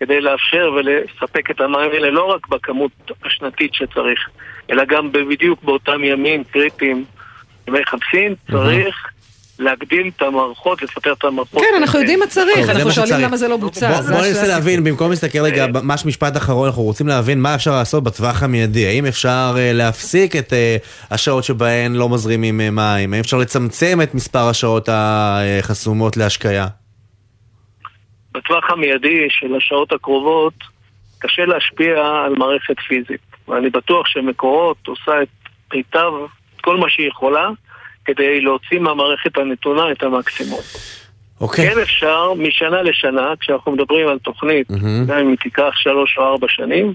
[0.00, 2.92] כדי לאפשר ולספק את המים האלה לא רק בכמות
[3.24, 4.28] השנתית שצריך,
[4.70, 7.04] אלא גם בדיוק באותם ימים קריטיים,
[7.68, 9.10] ימי חמסין, צריך
[9.60, 11.60] להגדיל את המערכות, לפתח את המערכות.
[11.60, 13.20] כן, אנחנו יודעים מה טוב, צריך, אנחנו שואלים.
[13.20, 14.00] למה זה לא בוצע.
[14.00, 14.46] בוא, ננסה.
[14.46, 18.86] להבין, במקום להסתכל רגע, ממש משפט אחרון, אנחנו רוצים להבין מה אפשר לעשות בטווח המיידי.
[18.86, 20.76] האם אפשר אה, להפסיק את אה,
[21.10, 23.12] השעות שבהן לא מזרימים אה, מים?
[23.12, 26.66] האם אפשר לצמצם את מספר השעות החסומות להשקיה?
[28.32, 30.54] בטווח המיידי של השעות הקרובות
[31.18, 31.96] קשה להשפיע
[32.26, 33.20] על מערכת פיזית.
[33.48, 35.28] ואני בטוח שמקורות עושה את
[35.74, 36.12] מיטב,
[36.56, 37.48] את כל מה שהיא יכולה,
[38.14, 40.60] כדי להוציא מהמערכת הנתונה את המקסימום.
[41.40, 41.70] אוקיי.
[41.70, 45.06] כן אפשר משנה לשנה, כשאנחנו מדברים על תוכנית, מהמם.
[45.06, 46.94] גם אם היא תיקח שלוש או ארבע שנים,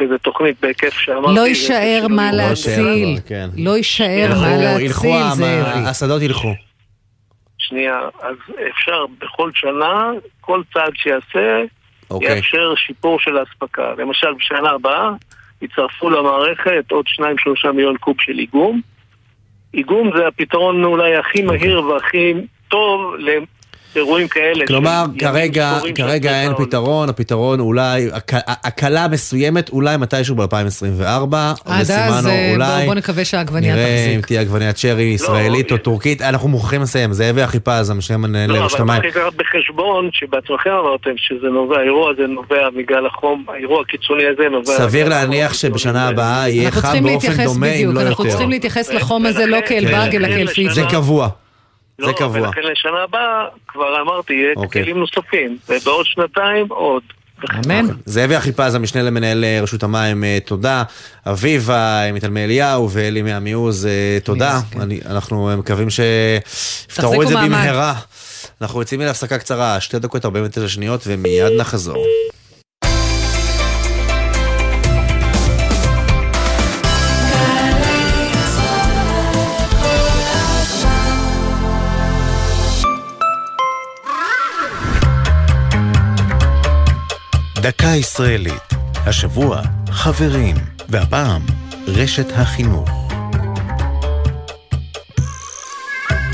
[0.00, 1.34] וזו תוכנית בהיקף שאמרתי...
[1.34, 2.34] לא יישאר שלא מה יורד.
[2.34, 3.18] להציל.
[3.26, 3.48] כן.
[3.56, 5.88] לא יישאר מה להציל, זאבי.
[5.88, 6.54] השדות ילכו.
[7.58, 8.36] שנייה, אז
[8.70, 11.62] אפשר בכל שנה, כל צעד שיעשה,
[12.10, 12.36] אוקיי.
[12.36, 13.92] יאפשר שיפור של האספקה.
[13.98, 15.10] למשל, בשנה הבאה
[15.62, 17.04] יצטרפו למערכת עוד
[17.66, 18.80] 2-3 מיליון קוב של איגום.
[19.74, 22.34] איגום זה הפתרון אולי הכי מהיר והכי
[22.68, 23.14] טוב
[23.96, 24.66] לאירועים כאלה.
[24.66, 26.52] כלומר, כרגע, כרגע אין.
[26.54, 28.32] פתרון, הפתרון אולי, הק-
[28.64, 32.10] הקלה מסוימת, אולי מתישהו ב-2024, עד אז אה,
[32.58, 34.26] בוא- בוא נקווה שהעגבנייה נראה אם תחזיק.
[34.26, 38.64] תהיה עגבניית שרי ישראלית או אה, טורקית, אנחנו מוכרחים לסיים, זאבי אחיפז, המשנה מנהל לא,
[38.64, 39.02] רשת אבל המים.
[39.02, 44.48] צריך לקחת בחשבון שבעצמכם אמרתם שזה נובע, האירוע הזה נובע מגל החום, האירוע הקיצוני הזה
[44.50, 44.72] נובע...
[44.76, 46.08] סביר להניח שבשנה.
[46.08, 48.30] הבאה יהיה אנחנו חם באופן דומה, אם לא אנחנו יותר.
[48.30, 50.72] צריכים להתייחס לחום הזה לא כאל באג, אלא כאל פיצה.
[50.74, 51.28] זה קבוע.
[51.98, 52.40] זה לא, קבוע.
[52.48, 54.82] ולכן לשנה הבאה, כבר אמרתי, יהיה אוקיי.
[54.82, 57.02] כלים נוספים, ובעוד שנתיים עוד.
[57.66, 57.86] אמן.
[58.04, 60.82] זאבי אחיפז, המשנה למנהל אה, רשות המים, אה, תודה.
[61.26, 64.60] אביבה אה, מתלמי אליהו ואלי מעמיעוז, אה, תודה.
[64.70, 64.80] כן.
[65.06, 67.34] אנחנו אה, מקווים שיפתרו את זה.
[67.36, 67.94] במהרה.
[68.60, 72.04] אנחנו יוצאים להפסקה קצרה, שתי דקות 49 שניות, ומיד נחזור.
[87.62, 88.74] דקה ישראלית.
[89.06, 90.56] השבוע, חברים,
[90.88, 91.42] והפעם,
[91.86, 93.07] רשת החינוך.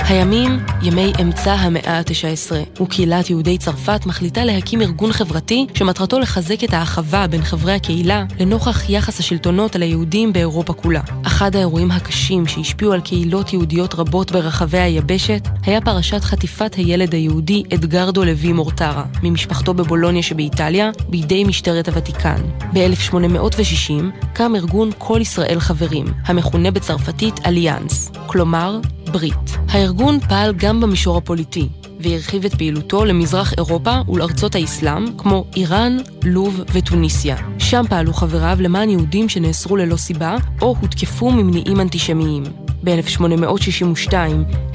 [0.09, 6.73] הימים, ימי אמצע המאה ה-19, וקהילת יהודי צרפת מחליטה להקים ארגון חברתי שמטרתו לחזק את
[6.73, 11.01] האחווה בין חברי הקהילה לנוכח יחס השלטונות על היהודים באירופה כולה.
[11.27, 17.63] אחד האירועים הקשים שהשפיעו על קהילות יהודיות רבות ברחבי היבשת היה פרשת חטיפת הילד היהודי
[17.75, 22.43] אדגרדו לוי מורטרה, ממשפחתו בבולוניה שבאיטליה, בידי משטרת הוותיקן.
[22.73, 28.79] ב-1860 קם ארגון כל ישראל חברים, המכונה בצרפתית אליאנס, כלומר
[29.13, 29.54] ברית.
[29.75, 31.69] הארגון פעל גם במישור הפוליטי,
[32.01, 37.37] והרחיב את פעילותו למזרח אירופה ולארצות האסלאם, כמו איראן, לוב וטוניסיה.
[37.59, 42.43] שם פעלו חבריו למען יהודים שנאסרו ללא סיבה, או הותקפו ממניעים אנטישמיים.
[42.85, 44.13] ב-1862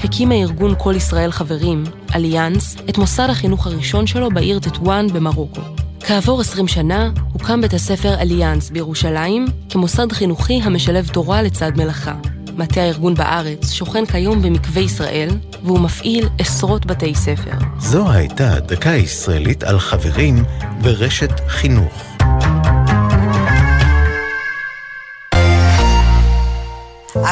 [0.04, 1.84] הקים הארגון כל ישראל חברים,
[2.16, 5.62] אליאנס, את מוסד החינוך הראשון שלו בעיר טטואן במרוקו.
[6.00, 12.16] כעבור 20 שנה הוקם בית הספר אליאנס בירושלים כמוסד חינוכי המשלב תורה לצד מלאכה.
[12.60, 15.30] מטה הארגון בארץ שוכן כיום במקווה ישראל,
[15.64, 17.52] והוא מפעיל עשרות בתי ספר.
[17.80, 20.44] זו הייתה דקה ישראלית על חברים
[20.82, 22.09] ברשת חינוך.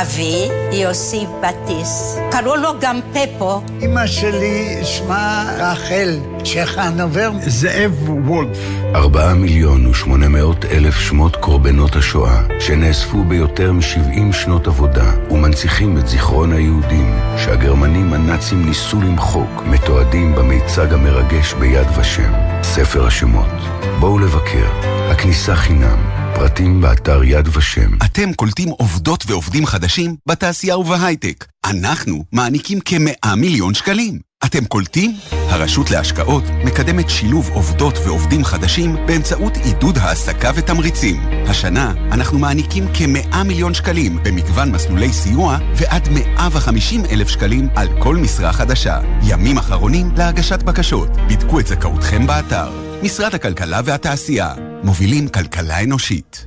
[0.01, 2.17] אבי, יוסי בטיס.
[2.31, 3.61] קראו לו גם פפו.
[3.81, 7.31] אמא שלי שמה רחל צ'חנובר.
[7.47, 8.57] זאב וולף.
[8.95, 16.07] ארבעה מיליון ושמונה מאות אלף שמות קורבנות השואה, שנאספו ביותר מ-70 שנות עבודה, ומנציחים את
[16.07, 22.33] זיכרון היהודים, שהגרמנים הנאצים ניסו למחוק, מתועדים במיצג המרגש ביד ושם.
[22.63, 23.51] ספר השמות.
[23.99, 24.67] בואו לבקר.
[25.11, 26.26] הכניסה חינם.
[26.37, 27.95] פרטים באתר יד ושם.
[28.05, 31.45] אתם קולטים עובדות ועובדים חדשים בתעשייה ובהייטק.
[31.65, 34.19] אנחנו מעניקים כמאה מיליון שקלים.
[34.45, 35.17] אתם קולטים?
[35.31, 41.15] הרשות להשקעות מקדמת שילוב עובדות ועובדים חדשים באמצעות עידוד העסקה ותמריצים.
[41.47, 48.15] השנה אנחנו מעניקים כמאה מיליון שקלים במגוון מסלולי סיוע ועד 150 אלף שקלים על כל
[48.15, 48.99] משרה חדשה.
[49.23, 51.09] ימים אחרונים להגשת בקשות.
[51.29, 52.86] בדקו את זכאותכם באתר.
[53.03, 54.53] משרד הכלכלה והתעשייה.
[54.83, 56.45] מובילים כלכלה אנושית.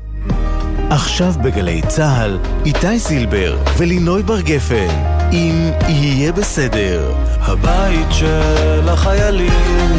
[0.90, 4.88] עכשיו בגלי צה"ל, איתי סילבר ולינוי בר גפן,
[5.32, 7.14] אם יהיה בסדר.
[7.40, 9.98] הבית של החיילים,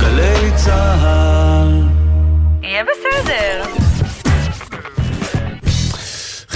[0.00, 1.88] גלי צה"ל.
[2.62, 3.83] יהיה בסדר.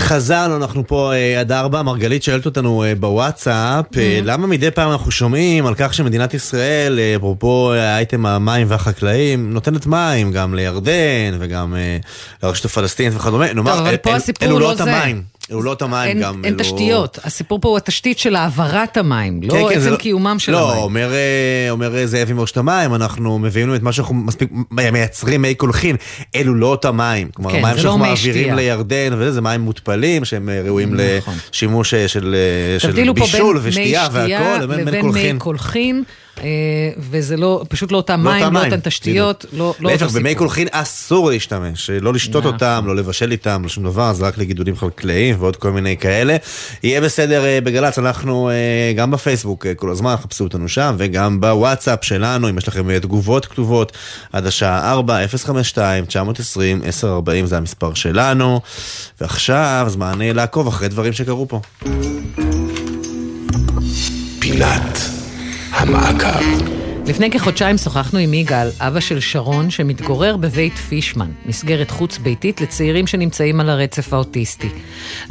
[0.08, 4.90] חזרנו, אנחנו פה אה, עד ארבע, מרגלית שואלת אותנו אה, בוואטסאפ, אה, למה מדי פעם
[4.90, 11.74] אנחנו שומעים על כך שמדינת ישראל, אפרופו האייטם המים והחקלאים, נותנת מים גם לירדן וגם
[12.42, 13.86] לרשות הפלסטינית וכדומה, נאמר,
[14.42, 14.80] אלו לא לא את
[15.50, 16.44] המים, אלו לא את המים אין, גם.
[16.44, 20.38] אין אלו- תשתיות, הסיפור פה הוא התשתית של העברת המים, לא כן, כן, עצם קיומם
[20.38, 20.82] של לא, המים.
[20.82, 25.42] אומר, אה, אומר אה, זאב עם רשת המים, אנחנו מביאים את מה שאנחנו מספיק מייצרים
[25.42, 25.96] מי קולחין,
[26.36, 27.28] אלו לא אותם מים.
[27.34, 28.54] כלומר, כן, המים זה שאנחנו לא מעבירים.
[28.54, 31.34] לירדן, וזה זה מים מותפלים, שהם אה, ראויים נכון.
[31.52, 32.36] לשימוש של
[32.78, 36.02] של בישול ושתייה מי לבין מי קולחין.
[36.42, 40.14] אה, וזה לא, פשוט לא אותם לא מים, לא אותן תשתיות, לא לא להפך, אותו
[40.14, 40.38] במי סיפור.
[40.46, 42.54] קולחין אסור להשתמש, לא לשתות נכון.
[42.54, 46.36] אותם, לא לבשל איתם, לא שום דבר, זה רק לגידולים חקלאיים ועוד כל מיני כאלה.
[46.82, 51.40] יהיה בסדר אה, בגל"צ, אנחנו אה, גם בפייסבוק אה, כל הזמן, חפשו אותנו שם, וגם
[51.40, 53.92] בוואטסאפ שלנו, אם יש לכם אה, תגובות כתובות,
[54.32, 58.60] עד השעה 4, 052 920 1040 זה המספר שלנו.
[59.20, 61.60] ועכשיו זמן אה, לעקוב אחרי דברים שקרו פה.
[64.40, 65.17] פינת
[65.88, 66.78] המעקב.
[67.06, 73.60] לפני כחודשיים שוחחנו עם יגאל, אבא של שרון, שמתגורר בבית פישמן, מסגרת חוץ-ביתית לצעירים שנמצאים
[73.60, 74.68] על הרצף האוטיסטי.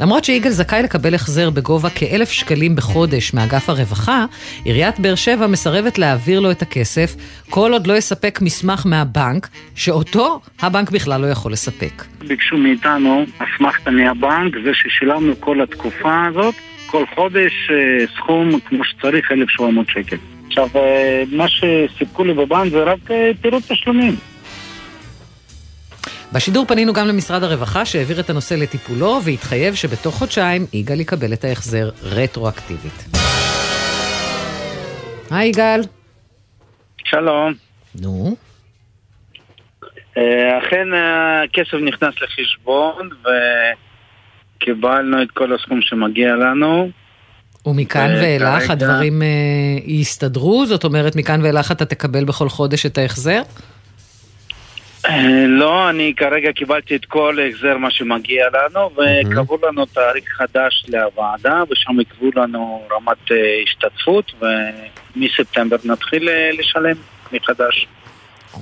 [0.00, 4.24] למרות שיגאל זכאי לקבל החזר בגובה כאלף שקלים בחודש מאגף הרווחה,
[4.64, 7.16] עיריית באר שבע מסרבת להעביר לו את הכסף,
[7.50, 12.04] כל עוד לא יספק מסמך מהבנק, שאותו הבנק בכלל לא יכול לספק.
[12.28, 16.54] ביקשו מאיתנו אסמכתה מהבנק, זה ששילמנו כל התקופה הזאת,
[16.86, 20.16] כל חודש אה, סכום כמו שצריך, 1,700 שקל.
[20.64, 24.16] עכשיו, אה, מה שסיפקו לי בבנק זה רק אה, פירוט תשלומים.
[26.32, 31.44] בשידור פנינו גם למשרד הרווחה שהעביר את הנושא לטיפולו והתחייב שבתוך חודשיים יגאל יקבל את
[31.44, 33.04] ההחזר רטרואקטיבית.
[35.30, 35.80] היי יגאל.
[37.04, 37.52] שלום.
[38.00, 38.36] נו.
[40.16, 43.08] אה, אכן הכסף נכנס לחשבון
[44.56, 46.90] וקיבלנו את כל הסכום שמגיע לנו.
[47.68, 49.28] ומכאן ואילך הדברים אה,
[49.84, 50.66] יסתדרו?
[50.66, 53.42] זאת אומרת, מכאן ואילך אתה תקבל בכל חודש את ההחזר?
[55.06, 60.84] אה, לא, אני כרגע קיבלתי את כל ההחזר מה שמגיע לנו וקבעו לנו תאריך חדש
[60.88, 64.32] לוועדה ושם יקבעו לנו רמת אה, השתתפות
[65.16, 66.96] ומספטמבר נתחיל לשלם
[67.32, 67.86] מחדש.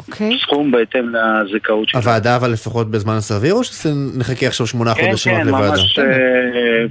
[0.08, 0.38] אוקיי.
[0.42, 2.02] סכום בהתאם לזכאות שלנו.
[2.02, 5.70] הוועדה אבל לפחות בזמן סביר, או שנחכה עכשיו שמונה כן, חודשים רק כן, לוועדה?
[5.70, 6.04] ממש אה,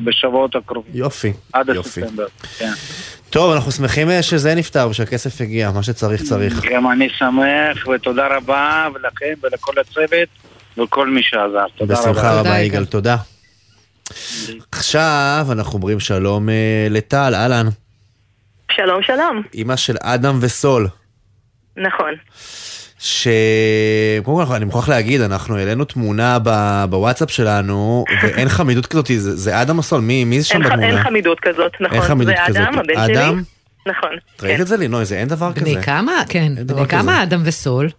[0.03, 0.91] בשבועות הקרובים.
[0.95, 2.01] יופי, עד יופי.
[2.01, 2.26] הספטמבר.
[2.58, 2.72] כן.
[3.30, 6.66] טוב, אנחנו שמחים אה, שזה נפתר ושהכסף הגיע, מה שצריך צריך.
[6.72, 10.30] גם אני שמח, ותודה רבה, ולכם ולכל הצוות,
[10.78, 11.66] וכל מי שעזר.
[11.76, 12.12] תודה רבה.
[12.12, 13.18] בשמחה רבה, יגאל, תודה.
[14.72, 17.66] עכשיו אנחנו אומרים שלום אה, לטל, אהלן.
[18.72, 19.41] שלום, שלום.
[19.53, 20.88] אימא של אדם וסול.
[21.78, 22.14] נכון.
[23.06, 29.36] שקודם כל אני מוכרח להגיד, אנחנו העלינו תמונה ב- בוואטסאפ שלנו, ואין חמידות כזאת, זה,
[29.36, 30.88] זה אדם הסול, מי, מי זה שם אין בתמונה?
[30.88, 32.01] אין חמידות כזאת, נכון.
[32.01, 32.62] חמידות זה כזאת.
[32.62, 33.14] אדם, הבן שלי.
[33.16, 33.41] אדם?
[33.88, 34.10] נכון.
[34.43, 35.06] ראית את זה לינוי?
[35.06, 35.66] זה אין דבר כזה.
[35.66, 36.12] בני כמה?
[36.30, 36.86] כן, בני כזה.
[36.89, 37.89] כמה אדם וסול?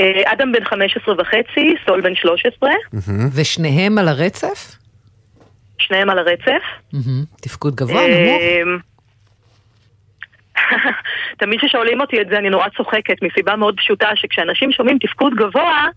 [0.00, 2.70] אה, אדם בן 15 וחצי, סול בן 13,
[3.32, 4.76] ושניהם על הרצף?
[5.78, 6.62] שניהם על הרצף.
[6.92, 7.24] מהמם.
[7.40, 8.42] תפקוד גבוה, נמוך?
[11.38, 15.88] תמיד כששואלים אותי את זה אני נורא צוחקת מסיבה מאוד פשוטה שכשאנשים שומעים תפקוד גבוה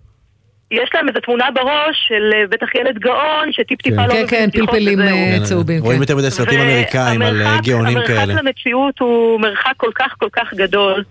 [0.71, 4.47] יש להם איזו תמונה בראש של אה, בטח ילד גאון שטיפ-טיפה לא כן, מבין כן,
[4.47, 4.99] בדיחות פלפלים.
[5.01, 5.81] אה, צהובים.
[5.81, 6.03] רואים כן.
[6.03, 8.21] יותר מדי סרטים אמריקאים על אה, גאונים כאלה.
[8.21, 11.03] המרחק למציאות הוא מרחק כל כך כל כך גדול.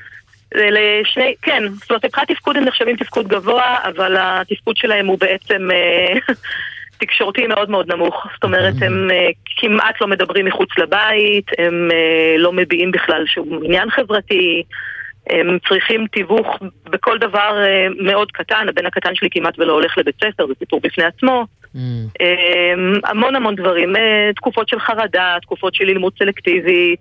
[0.54, 5.68] לשני, כן, זאת אומרת, מבחינת תפקוד הם נחשבים תפקוד גבוה, אבל התפקוד שלהם הוא בעצם
[6.98, 8.26] תקשורתי מאוד מאוד נמוך.
[8.34, 13.60] זאת אומרת, הם אה, כמעט לא מדברים מחוץ לבית, הם אה, לא מביעים בכלל שום
[13.64, 14.62] עניין חברתי.
[15.30, 16.46] הם צריכים תיווך
[16.84, 20.80] בכל דבר אה, מאוד קטן, הבן הקטן שלי כמעט ולא הולך לבית ספר, זה סיפור
[20.82, 21.46] בפני עצמו.
[22.20, 22.72] אה,
[23.04, 23.92] המון המון דברים,
[24.36, 27.00] תקופות של חרדה, תקופות של לימוד סלקטיבית,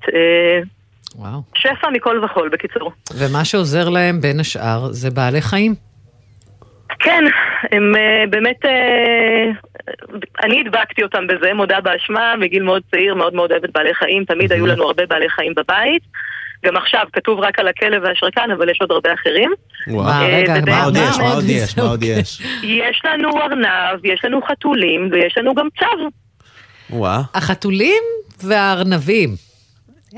[1.16, 1.41] וואו.
[1.56, 2.91] שפע מכל וכול, בקיצור.
[3.18, 5.86] ומה שעוזר להם בין השאר זה בעלי חיים.
[7.00, 7.24] כן,
[7.72, 9.45] הם אה, באמת, אה,
[10.43, 14.52] אני הדבקתי אותם בזה, מודה באשמה, מגיל מאוד צעיר, מאוד מאוד אוהבת בעלי חיים, תמיד
[14.52, 16.04] היו לנו הרבה בעלי חיים בבית.
[16.66, 19.52] גם עכשיו כתוב רק על הכלב והשרקן, אבל יש עוד הרבה אחרים.
[19.88, 20.08] וואו.
[20.08, 21.20] אה, רגע, מה עוד יש?
[21.20, 21.78] מה עוד יש?
[21.78, 22.04] מה עוד.
[22.04, 22.41] יש?
[22.64, 25.98] יש לנו ארנב, יש לנו חתולים, ויש לנו גם צב.
[26.89, 27.22] וואה.
[27.34, 28.04] החתולים
[28.43, 29.30] והארנבים.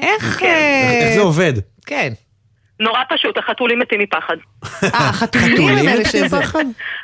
[0.01, 0.43] איך...
[0.43, 1.53] אה, איך זה עובד?
[1.85, 2.13] כן.
[2.79, 4.35] נורא פשוט, החתולים מתים מפחד.
[4.83, 6.37] אה, החתולים הם אלה שזה.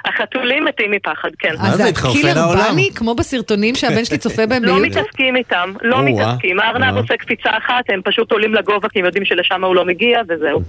[0.05, 1.53] החתולים מתים מפחד, כן.
[1.59, 2.71] אז זה, קילר?
[2.71, 4.97] בני, כמו בסרטונים שהבן שלי צופה בהם לא ביוטיוב?
[4.97, 6.03] מתעסקים איתם, לא.
[6.03, 6.59] מתעסקים.
[6.59, 6.97] הארנב.
[6.97, 10.61] עושה קפיצה אחת, הם פשוט עולים לגובה כי הם יודעים שלשם הוא לא מגיע, וזהו.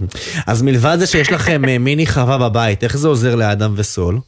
[0.47, 4.19] אז מלבד זה שיש לכם אה, מיני חווה בבית, איך זה עוזר לאדם וסול?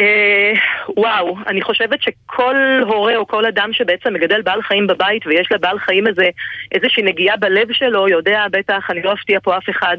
[0.00, 0.52] אה,
[0.96, 5.78] וואו, אני חושבת שכל הורה או כל אדם שבעצם מגדל בעל חיים בבית ויש לבעל
[5.78, 6.28] חיים איזה,
[6.72, 9.96] איזושהי נגיעה בלב שלו, יודע, בטח, אני לא אפתיע פה אף אחד,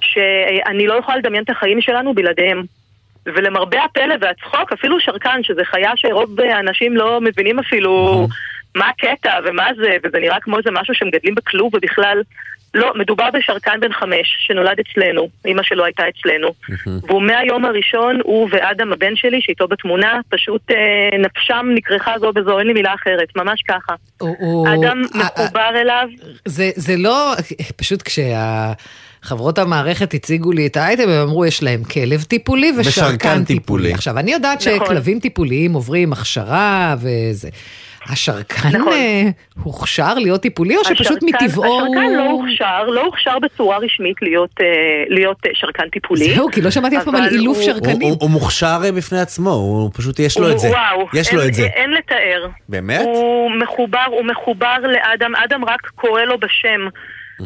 [0.00, 2.62] שאני לא יכולה לדמיין את החיים שלנו בלעדיהם.
[3.26, 8.26] ולמרבה הפלא והצחוק, אפילו שרקן, שזה חיה שרוב האנשים לא מבינים אפילו
[8.74, 12.22] מה הקטע ומה זה, וזה נראה כמו איזה משהו שמגדלים בכלוב ובכלל.
[12.74, 16.48] לא, מדובר בשרקן בן חמש, שנולד אצלנו, אמא שלו הייתה אצלנו.
[17.08, 22.58] והוא מהיום הראשון, הוא ואדם הבן שלי, שאיתו בתמונה, פשוט אה, נפשם נכרכה זו בזו,
[22.58, 23.94] אין לי מילה אחרת, ממש ככה.
[24.74, 26.08] אדם אה, אה, מחובר אליו,
[26.44, 27.34] זה, זה לא,
[27.76, 33.44] פשוט כשהחברות המערכת הציגו לי את האייטם, הם אמרו, יש להם כלב טיפולי ושרקן טיפולי.
[33.44, 33.92] טיפולי.
[33.92, 34.86] עכשיו, אני יודעת נכון.
[34.86, 37.48] שכלבים טיפוליים עוברים הכשרה וזה.
[38.08, 38.92] השרקן נכון.
[38.92, 39.22] אה,
[39.62, 41.82] הוכשר להיות טיפולי, או שפשוט השרקן- מטבעו הוא...
[41.82, 44.66] השרקן לא הוכשר, לא הוכשר בצורה רשמית להיות, אה,
[45.08, 46.34] להיות אה, שרקן טיפולי.
[46.34, 48.00] זהו, כי לא שמעתי אף פעם על אילוף הוא- שרקנים.
[48.00, 50.68] הוא- הוא- הוא מוכשר אה, בפני עצמו, הוא פשוט יש לו הוא- את זה.
[50.68, 51.66] וואו, יש אין, לו את זה.
[51.66, 52.46] אין לתאר.
[52.68, 53.00] באמת?
[53.04, 56.80] הוא מחובר, הוא מחובר לאדם, אדם רק קורא לו בשם.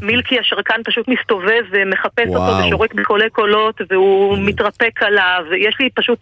[0.03, 2.67] מילקי השרקן פשוט מסתובב ומחפש אותו וואו.
[2.67, 6.19] ושורק בקולי קולות והוא מתרפק עליו ויש לי פשוט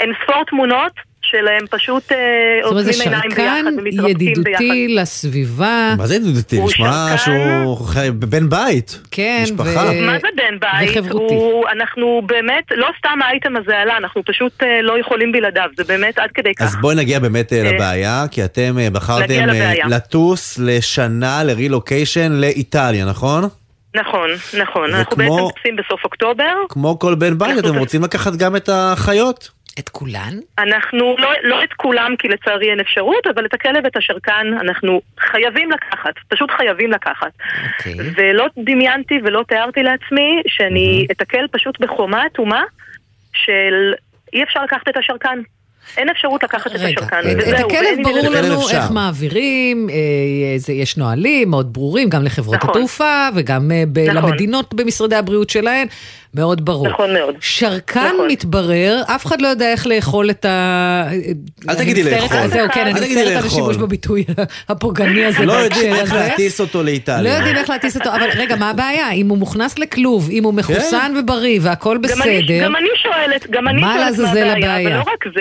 [0.00, 0.92] אין ספור תמונות
[1.32, 2.16] שלהם פשוט אה,
[2.62, 4.62] זאת אומרת, זה עוצמים עיניים שרקן ביחד ומתרפקים ביחד.
[4.62, 5.94] ידידותי לסביבה.
[5.98, 6.60] מה זה ידידותי?
[6.60, 7.16] נשמע שרקן.
[7.18, 9.00] שהוא חי- בן בית.
[9.10, 9.84] כן, משפחה.
[9.92, 10.90] ו- מה זה בן בית?
[10.90, 11.34] וחברותי.
[11.34, 15.84] הוא, אנחנו באמת, לא סתם האייטם הזה עלה, אנחנו פשוט אה, לא יכולים בלעדיו, זה
[15.84, 16.62] באמת עד כדי כך.
[16.62, 19.46] אז בואי נגיע באמת אה, לבעיה, כי אתם בחרתם.
[19.88, 23.44] לטוס לשנה לרילוקיישן לאיטליה, נכון?
[23.96, 24.30] נכון,
[24.60, 24.90] נכון.
[24.90, 26.52] זה אנחנו בעצם טסים בסוף אוקטובר.
[26.68, 29.48] כמו כל בן בית, אתם רוצים לקחת גם את החיות.
[29.78, 30.38] את כולן?
[30.58, 35.00] אנחנו, לא, לא את כולם, כי לצערי אין אפשרות, אבל את הכלב ואת השרקן אנחנו
[35.20, 37.32] חייבים לקחת, פשוט חייבים לקחת.
[37.78, 37.94] אוקיי.
[38.16, 42.62] ולא דמיינתי ולא תיארתי לעצמי שאני אתקל פשוט בחומה אטומה
[43.34, 43.94] של
[44.32, 45.38] אי אפשר לקחת את השרקן.
[45.96, 47.66] אין אפשרות לקחת את רגע, השרקן, את וזהו.
[47.66, 48.76] הכלב ואין לי ברור לנו אפשר.
[48.76, 52.70] איך מעבירים, אה, יש נהלים מאוד ברורים, גם לחברות נכון.
[52.70, 54.30] התעופה וגם אה, ב- נכון.
[54.30, 55.86] למדינות במשרדי הבריאות שלהן,
[56.34, 56.88] מאוד ברור.
[56.88, 57.34] נכון מאוד.
[57.40, 58.28] שרקן נכון.
[58.30, 61.08] מתברר, אף אחד לא יודע איך לאכול את ה...
[61.68, 62.46] אל תגידי לאכול.
[62.46, 63.46] זהו, כן, אני מצטערת על לאכול.
[63.46, 64.24] השימוש בביטוי
[64.68, 66.12] הפוגעני הזה לא יודעים איך.
[66.12, 67.22] להטיס אותו לאיטליה.
[67.22, 69.10] לא יודעים איך להטיס אותו, אבל רגע, מה הבעיה?
[69.12, 73.80] אם הוא מוכנס לכלוב, אם הוא מחוסן ובריא והכל בסדר, גם אני שואלת, גם אני
[73.80, 74.88] מה שואלת לעזאזל מה הבעיה, הבעיה?
[74.88, 75.40] ולא רק זה,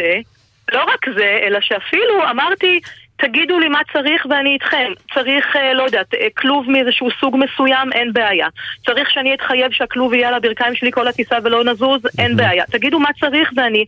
[0.72, 2.80] לא רק זה, אלא שאפילו אמרתי,
[3.22, 4.91] תגידו לי מה צריך ואני איתכם.
[5.13, 8.47] צריך, אה, לא יודעת, אה, כלוב מאיזשהו סוג מסוים, אין בעיה.
[8.86, 12.63] צריך שאני אתחייב שהכלוב יהיה על הברכיים שלי כל הטיסה ולא נזוז, אין בעיה.
[12.65, 13.86] תגידו מה צריך ואני...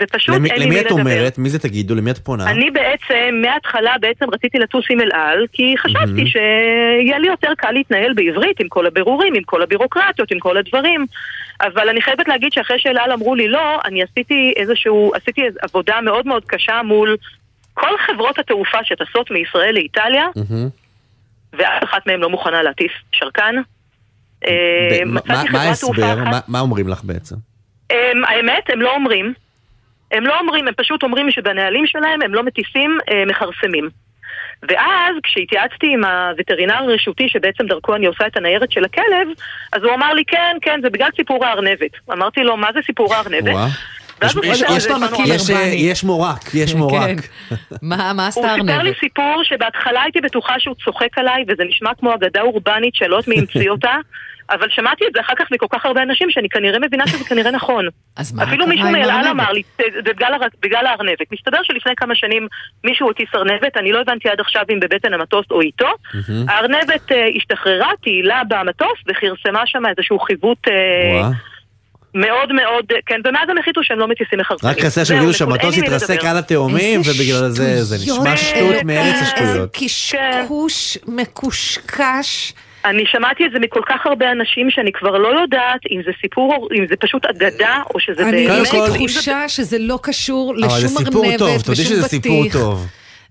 [0.00, 1.00] ופשוט למי, אין לי למי מי את לדבר.
[1.00, 1.38] אומרת?
[1.38, 1.94] מי זה תגידו?
[1.94, 2.50] למי את פונה?
[2.50, 6.26] אני בעצם, מההתחלה בעצם רציתי לטוס עם אל על, כי חשבתי מהמם.
[6.26, 11.06] שיהיה לי יותר קל להתנהל בעברית עם כל הבירורים, עם כל הבירוקרטיות, עם כל הדברים.
[11.60, 16.00] אבל אני חייבת להגיד שאחרי שאל על אמרו לי לא, אני עשיתי איזשהו, עשיתי עבודה
[16.00, 17.16] מאוד מאוד קשה מול
[17.74, 20.68] כל חברות התעופה שטסות מישראל לאיטליה, מהמם.
[21.52, 23.54] ואף אחת מהן לא מוכנה להטיס שרקן.
[24.46, 24.50] אה,
[25.00, 26.16] ב- מה- מצאתי מה ההסבר?
[26.24, 27.36] מה- מה אומרים לך בעצם?
[27.90, 29.32] הם, האמת, הם לא אומרים.
[30.12, 33.88] הם לא אומרים, הם פשוט אומרים שבנהלים שלהם הם לא מטיסים אה, מכרסמים.
[34.62, 39.28] ואז כשהתייעצתי עם הווטרינר הרשותי שבעצם דרכו אני עושה את הניירת של הכלב,
[39.72, 41.90] אז הוא אמר לי כן, כן, זה בגלל סיפור הארנבת.
[42.12, 43.54] אמרתי לו, מה זה סיפור הארנבת?
[44.24, 44.62] יש- לי, יש-
[45.74, 47.16] יש מורק, יש מורק.
[47.82, 48.96] מה מה עשתה הוא סיפר לי ארנבת?
[49.00, 53.38] סיפור שבהתחלה הייתי בטוחה שהוא צוחק עליי וזה נשמע כמו אגדה אורבנית שלא יודעת מי
[53.38, 53.94] המציא אותה
[54.50, 57.50] אבל שמעתי את זה אחר כך מכל כך הרבה אנשים שאני כנראה מבינה שזה כנראה
[57.50, 57.84] נכון.
[58.16, 59.26] אז מה אפילו מישהו מאלעל?
[59.28, 61.32] אמר לי, "זה בגלל הר- בגלל הארנבת.
[61.32, 62.46] מסתבר שלפני כמה שנים
[62.84, 65.88] מישהו הטיס ארנבת, אני לא הבנתי עד עכשיו אם בבטן המטוס או איתו.
[66.48, 70.72] הארנבת אה, השתחררה, תהילה במטוס וכרסמה שם איזשהו חיווט אה,
[71.20, 71.30] וואה.
[72.14, 74.72] מאוד מאוד, כן, ומאז הם החליטו שהם לא מטיסים מכרסמים.
[74.72, 76.24] רק חסר שיגידו נקודה, שהמטוס התרסק.
[76.24, 78.36] על התאומים, איזה ובגלל זה זה נשמע.
[78.36, 79.70] שטות מארץ איזה השטויות.
[79.72, 82.52] קשקוש מקושקש.
[82.84, 86.68] אני שמעתי את זה מכל כך הרבה אנשים שאני כבר לא יודעת אם זה סיפור,
[86.78, 88.66] אם זה פשוט אגדה, או שזה אני באמת...
[88.66, 91.72] יש לי אם זה- תחושה שזה לא קשור אבל זה לשום סיפור ארנבת טוב, תודי
[91.82, 92.52] ושום שזה סיפור בטיח.
[92.52, 92.86] טוב.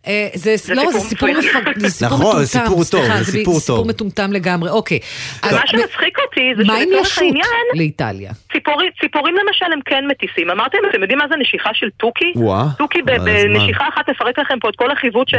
[0.08, 1.30] אה, זה, לא, סיפור זה סיפור.
[1.30, 1.36] מפ...
[1.78, 3.88] זה סיפור נכון, מטומטם, זה סיפור טוב, סליחה, זה סיפור סיפור טוב.
[3.88, 5.00] מטומטם לגמרי, אוקיי.
[5.44, 8.32] אז מה שמצחיק אותי זה מה עם שלצורך לשוט העניין, לאיטליה?
[8.52, 10.50] ציפורים, ציפורים למשל הם כן מטיסים.
[10.50, 12.34] אמרתם, אתם יודעים מה זה נשיכה של תוכי?
[12.78, 13.02] תוכי.
[13.02, 15.34] בנשיכה אחת תפרק לכם פה את כל החיווט ש...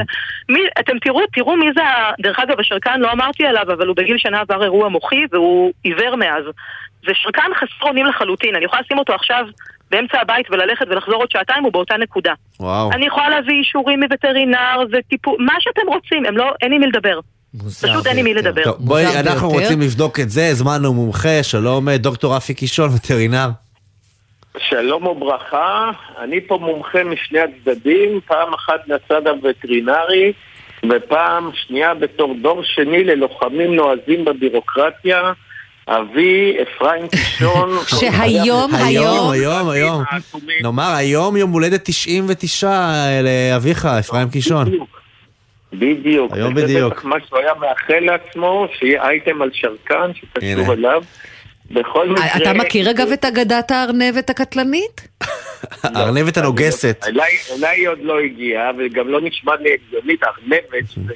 [0.48, 3.96] מי, אתם תראו, תראו מי זה, ה- דרך אגב, השרקן לא אמרתי עליו, אבל הוא
[3.96, 6.44] בגיל שנה עבר אירוע מוחי והוא עיוור מאז.
[7.06, 9.44] זה שרקן חסר אונים לחלוטין, אני יכולה לשים אותו עכשיו
[9.90, 12.32] באמצע הבית וללכת ולחזור עוד שעתיים, הוא באותה נקודה.
[12.60, 12.92] וואו.
[12.92, 17.20] אני יכולה להביא אישורים מווטרינר וטיפול, מה שאתם רוצים, הם לא, אין עם מי לדבר.
[17.80, 18.64] פשוט אין עם מי לדבר.
[18.64, 19.64] טוב, בואי, אנחנו ביותר.
[19.64, 23.48] רוצים לבדוק את זה, הזמנו מומחה, שלום אה, דוקטור רפי קישון, וטרינר.
[24.58, 30.32] שלום וברכה, אני פה מומחה משני הצדדים, פעם אחת מהצד הווטרינרי
[30.90, 35.32] ופעם שנייה בתור דור שני ללוחמים נועזים בבירוקרטיה,
[35.88, 37.70] אבי אפרים קישון.
[38.00, 40.02] שהיום, היום, היום, היום.
[40.62, 42.70] נאמר, היום יום הולדת 99
[43.22, 44.68] לאביך, אפרים קישון.
[45.72, 46.32] בדיוק.
[46.32, 46.92] היום בדיוק.
[46.92, 50.72] בטח מה שהוא היה מאחל לעצמו, שיהיה אייטם על שרקן שקשור.
[50.72, 51.02] אליו.
[51.70, 52.36] בכל מקרה...
[52.36, 55.08] אתה מכיר אגב את אגדת הארנבת הקטלנית?
[55.84, 57.04] הארנבת הנוגסת.
[57.06, 61.12] אליי היא עוד לא הגיעה, וגם לא נשמע לי הגיונית, ארנבת, שזה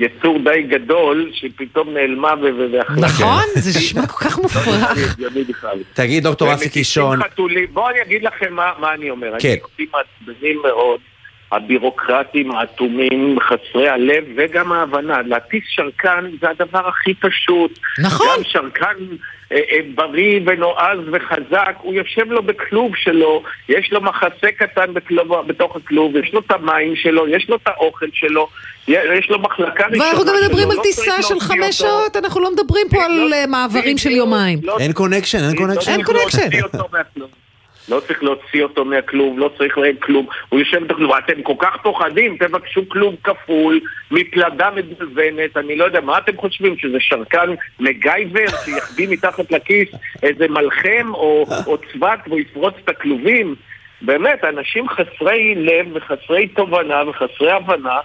[0.00, 2.96] יצור די גדול, שפתאום נעלמה ו- ו- ואכלה.
[3.06, 3.42] נכון?
[3.54, 5.18] זה נשמע כל כך לא מופרך.
[5.48, 5.78] בכלל.
[5.94, 7.18] תגיד, דוקטור רפי ומטיסים קישון.
[7.72, 9.32] בואו אני אגיד לכם מה, מה אני אומר.
[9.38, 9.48] כן.
[9.48, 11.00] אני אותי מעצבנים מאוד,
[11.56, 15.22] הבירוקרטים האטומים, חסרי הלב וגם ההבנה.
[15.22, 17.78] להטיס שרקן זה הדבר הכי פשוט.
[18.02, 18.26] נכון.
[18.36, 18.94] גם שרקן
[19.52, 25.46] אה, אה, בריא ונועז וחזק, הוא יושב לו בכלוב שלו, יש לו מחסה קטן בכלוב,
[25.46, 28.48] בתוך הכלוב, יש לו את המים שלו, יש לו את האוכל שלו,
[28.88, 31.92] יש לו מחלקה ראשונה ואנחנו גם מדברים על לא טיסה של חמש אותו.
[31.92, 34.58] שעות, אנחנו לא מדברים פה על אה, מעברים של יומיים.
[34.62, 35.90] לא- אין connection, אין לא connection.
[35.90, 36.48] אין connection.
[37.88, 40.26] לא צריך להוציא אותו מהכלוב, לא צריך להם כלום.
[40.48, 41.12] הוא יושב בכלוב.
[41.12, 43.80] אתם כל כך פוחדים, תבקשו כלוב כפול,
[44.10, 49.88] מפלדה מגולוונת, אני לא יודע, מה אתם חושבים, שזה שרקן מקגייבר שיחביא מתחת לכיס
[50.22, 53.54] איזה מלחם או, או צבת והוא יפרוץ את הכלובים?
[54.02, 57.98] באמת, אנשים חסרי לב וחסרי תובנה וחסרי הבנה.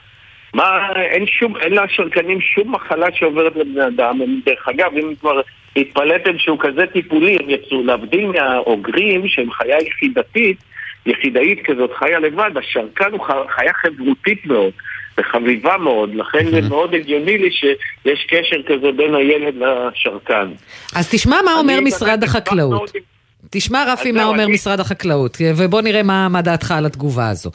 [0.53, 4.21] מה, אין שום, אין לשרקנים שום מחלה שעוברת לבני אדם.
[4.21, 5.41] הם, דרך אגב, אם כבר
[5.75, 10.57] התפלאתם שהוא כזה טיפולי, הם יצאו להבדיל מהאוגרים, שהם חיה יחידתית,
[11.05, 13.25] יחידאית כזאת, חיה לבד, השרקן הוא
[13.55, 14.71] חיה חברותית מאוד.
[15.19, 20.51] וחביבה מאוד, לכן זה מאוד הגיוני לי שיש קשר כזה בין הילד לשרקן.
[20.95, 22.91] אז תשמע מה אומר משרד החקלאות.
[23.49, 27.51] תשמע רפי מה אומר אני- משרד החקלאות, ובוא נראה מה, מה דעתך על התגובה הזו.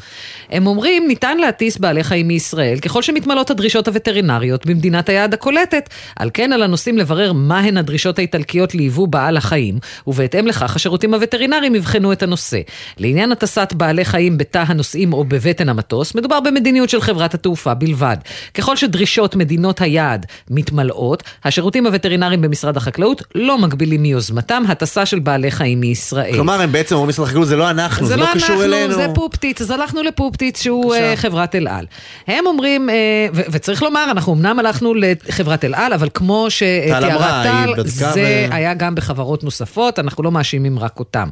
[0.51, 6.31] הם אומרים, ניתן להטיס בעלי חיים מישראל ככל שמתמלאות הדרישות הווטרינריות במדינת היעד הקולטת, על
[6.35, 12.13] כן על הנוסעים לברר מהן הדרישות האיטלקיות ליבוא בעל החיים, ובהתאם לכך השירותים הווטרינריים יבחנו
[12.13, 12.61] את הנושא.
[12.99, 18.17] לעניין הטסת בעלי חיים בתא הנוסעים או בבטן המטוס, מדובר במדיניות של חברת התעופה בלבד.
[18.55, 25.51] ככל שדרישות מדינות היעד מתמלאות, השירותים הווטרינריים במשרד החקלאות לא מגבילים מיוזמתם הטסה של בעלי
[25.51, 26.33] חיים מים מישראל.
[26.33, 28.95] כלומר, הם בעצם אומרים משרד החקלאות, זה לא אנחנו, זה לא קשור אנחנו, אלינו.
[28.95, 31.87] זה פופטיץ, אז הלכנו לפופטיץ שהוא אה, חברת אל על.
[32.27, 32.95] הם אומרים, אה,
[33.35, 38.13] ו- וצריך לומר, אנחנו אמנם הלכנו לחברת אל על, אבל כמו שתיארה טל, זה
[38.51, 41.29] ו- היה גם בחברות נוספות, אנחנו לא מאשימים רק אותם.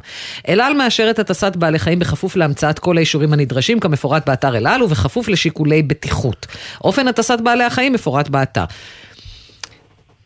[0.47, 4.83] אל על מאשרת הטסת בעלי חיים בכפוף להמצאת כל האישורים הנדרשים, כמפורט באתר אל על,
[4.83, 6.47] ובכפוף לשיקולי בטיחות.
[6.83, 8.65] אופן הטסת בעלי החיים מפורט באתר.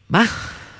[0.09, 0.23] מה?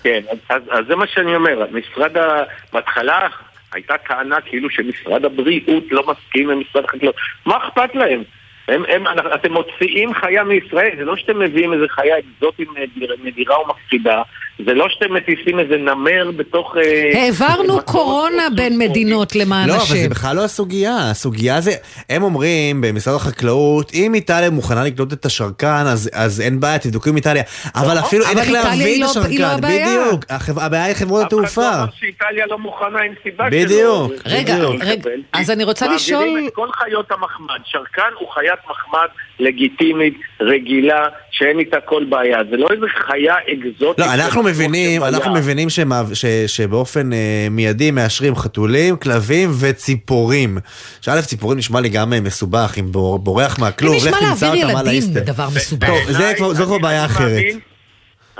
[0.08, 2.44] כן, אז, אז, זה מה שאני אומר, משרד ה...
[2.74, 3.28] בהתחלה
[3.74, 7.16] הייתה טענה כאילו שמשרד הבריאות לא מסכים עם משרד החקלאות.
[7.46, 8.24] מה אכפת להם?
[8.68, 9.04] הם, הם,
[9.36, 14.22] אתם מוציאים חיה מישראל, זה לא שאתם מביאים איזה חיה אקזוטית נדיר- נדירה ומפחידה,
[14.66, 16.76] זה לא שאתם מטיסים איזה נמר בתוך...
[16.78, 17.80] אה, העברנו.
[17.86, 19.94] קורונה בין מדינות למען לא, השם.
[19.94, 21.72] אבל זה בכלל לא הסוגיה, הסוגיה זה,
[22.10, 27.10] הם אומרים במשרד החקלאות, אם איטליה מוכנה לקלוט את השרקן, אז, אז אין בעיה, תבדקו
[27.10, 27.44] עם איטליה.
[27.76, 29.88] אבל אפילו אין אבל איך להביא היא את לא- לא השרקן, הבעיה.
[29.88, 30.26] בדיוק.
[30.62, 31.70] הבעיה היא חברות אף אחד לא התעופה.
[31.76, 33.72] אמר שאיטליה לא מוכנה עם סיבה בדיוק.
[33.72, 34.10] שלא.
[34.26, 35.22] רגע, לא רגע, לקבל.
[35.34, 37.60] אז אני רוצה לשאול- מעבירים את כל חיות המחמד.
[37.66, 39.08] שרקן הוא חיית מחמד
[39.40, 42.38] לגיטימית, רגילה, שאין איתה כל בעיה.
[42.52, 44.06] זה לא איזה חיה אקזוטית.
[44.06, 45.04] לא, אנחנו מבינים.
[45.04, 47.18] אנחנו מבינים שמה- ש- שבאופן אה,
[47.52, 50.58] מיידי מאשרים חתולים, כלבים וציפורים.
[51.02, 54.66] שא', ציפורים נשמע לי גם אה, מסובך, אם בור- בורח מהכלוב, נשמע לך תמצא להעביר
[54.66, 55.32] אותם על ילדים האיסטר.
[55.34, 55.88] דבר מסובך.
[55.88, 57.44] טוב, זה כבר- זו כבר בעיה אחרת.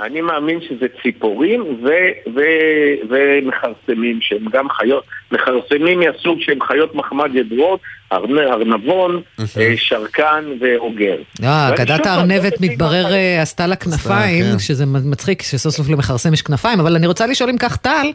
[0.02, 1.88] אני מאמין שזה ציפורים ו-
[2.34, 7.80] ו- ומכרסמים שהם גם חיות, מכרסמים מהסוג שהם חיות מחמד ידועות,
[8.12, 9.44] ארנ- ארנבון, אה,
[9.76, 11.16] שרקן ואוגר.
[11.40, 14.58] ואני אגדת הארנבת לא מבין מתברר אה, עשתה לה כנפיים, כן.
[14.58, 18.06] שזה מצחיק שסוף סוף למכרסם יש כנפיים, אבל אני רוצה לשאול אם כך טל,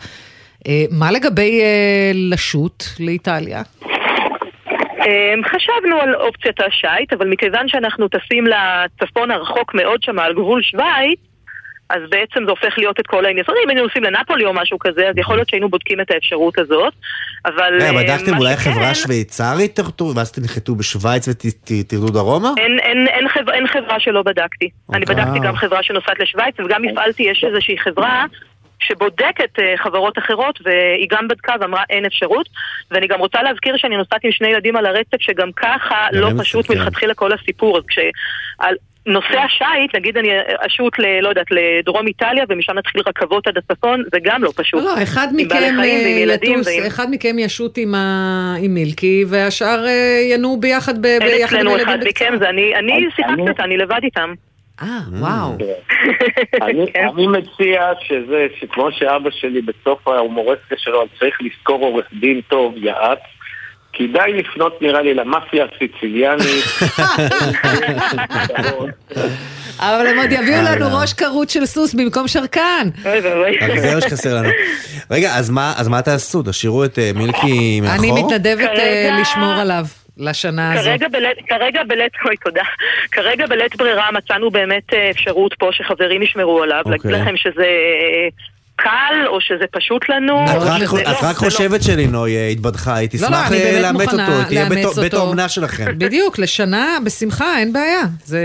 [0.68, 3.62] אה, מה לגבי אה, לשוט לאיטליה?
[5.08, 10.62] אמ, חשבנו על אופציית השיט, אבל מכיוון שאנחנו טסים לצפון הרחוק מאוד שם, על גבול
[10.62, 11.20] שווייץ,
[11.94, 13.44] אז בעצם זה הופך להיות את כל העניין.
[13.44, 16.12] זאת אומרת, אם היינו נוסעים לנפולי או משהו כזה, אז יכול להיות שהיינו בודקים את
[16.12, 16.94] האפשרות הזאת,
[17.46, 17.82] אבל...
[17.82, 19.80] אה, בדקתם מה אולי חברה שוויצרית
[20.16, 22.52] ואז תנחתו בשוויץ ותרדו דרומה?
[22.58, 24.70] אין, חברה, שלא בדקתי.
[24.94, 25.16] אני אוקיי.
[25.16, 28.26] בדקתי גם חברה שנוסעת לשוויץ, וגם הפעלתי, יש איזושהי חברה
[28.80, 32.50] שבודקת אה, חברות אחרות, והיא גם בדקה ואמרה אין אפשרות.
[32.92, 36.70] ואני גם רוצה להזכיר שאני נוסעת עם שני ילדים על הרצף, שגם ככה לא פשוט
[36.70, 36.80] מסתכל.
[36.80, 37.78] מלכתחילה כל הסיפור.
[37.78, 38.00] אז כש...
[39.08, 39.14] על...
[39.14, 40.30] נושא השיט, נגיד אני
[40.68, 44.84] אשוט, ל, לא יודעת, לדרום איטליה, ומשם נתחיל רכבות עד הצפון, זה גם לא פשוט.
[44.84, 46.36] לא, אחד מכם ועם אה,
[46.66, 51.36] ועם- אחד מכם ישוט עם ה- עם מילקי, והשאר אה, ינועו ביחד ב- אין ביחד
[51.56, 52.26] עם אצלנו הילדים אחד בקצה.
[52.26, 54.34] מכם, זה אני, אני אני- שיחקתי אותה, אני לבד איתם.
[54.82, 54.88] אה,
[55.20, 55.58] וואו.
[56.62, 57.08] אני, כן.
[57.14, 63.20] אני מציע שזה, שכמו שאבא שלי בסוף ההומורסקה שלו, צריך לזכור עורך דין טוב, יעץ,
[63.94, 66.66] כדאי לפנות נראה לי למאפיה הסיציליאנית.
[69.80, 71.02] אבל הם עוד יביאו אה, לנו לא.
[71.02, 72.90] ראש כרות של סוס במקום שרקן.
[73.78, 74.50] זה מה שחסר לנו.
[75.12, 76.44] רגע, אז מה אז מה תעשו?
[76.44, 78.00] תשאירו את אה, מילקי מאחור?
[78.00, 79.86] אני מתנדבת אה, לשמור עליו
[80.18, 80.74] לשנה.
[80.84, 82.64] כרגע בלית, כרגע בלית, אוי תודה,
[83.12, 87.22] כרגע בלית ברירה מצאנו באמת אה, אפשרות פה שחברים ישמרו עליו, להגיד אוקיי.
[87.22, 88.28] לכם שזה אה,
[88.76, 88.90] קל
[89.28, 90.46] או שזה פשוט לנו.
[90.46, 91.50] את רק- לא, רק זה לא.
[91.50, 95.14] חושבת שלינוי אה, התבדחה, היא לא, לא, תשמח אה, לאמץ אותו, תהיה לאמץ בית-.
[95.14, 95.86] האומנה שלכם.
[95.98, 98.02] בדיוק, לשנה, בשמחה, אין בעיה.
[98.26, 98.40] זה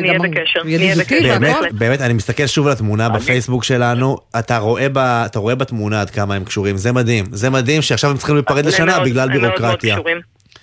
[0.00, 1.60] נהיה בקשר, נהיה בקשר.
[1.72, 6.10] באמת, אני מסתכל שוב על התמונה בפייסבוק שלנו, אתה רואה ב- אתה רואה בתמונה עד
[6.10, 7.24] כמה הם קשורים, זה מדהים.
[7.32, 9.96] זה מדהים שעכשיו הם צריכים להיפרד לשנה בגלל הם מאוד מאוד בירוקרטיה.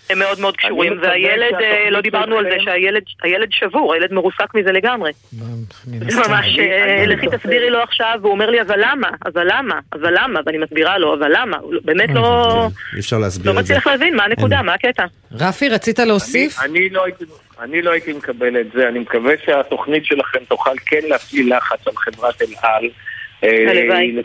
[0.10, 4.56] הם מאוד מאוד קשורים, והילד, אה, לא דיברנו על זה שהילד הילד שבור, הילד מרוסק
[4.56, 5.12] מזה לגמרי.
[5.32, 9.10] זה ממש, אה, לכי תסבירי לו עכשיו, והוא אומר לי, אבל למה?
[9.26, 9.80] אבל למה?
[9.94, 10.40] אבל למה?
[10.46, 11.58] ואני מסבירה לו, אבל למה?
[11.58, 13.74] הוא באמת לא אי אפשר להסביר לא את זה.
[13.74, 15.06] מצליח להבין מה הנקודה, מה הקטע.
[15.32, 16.60] רפי, רצית להוסיף?
[16.62, 17.26] אני, לא הייתי,
[17.82, 22.48] לא מקבל את זה, אני מקווה שהתוכנית שלכם תוכל כן להפעיל לחץ על חברת אל
[22.62, 22.90] על.
[23.44, 24.16] אה, הלוואי.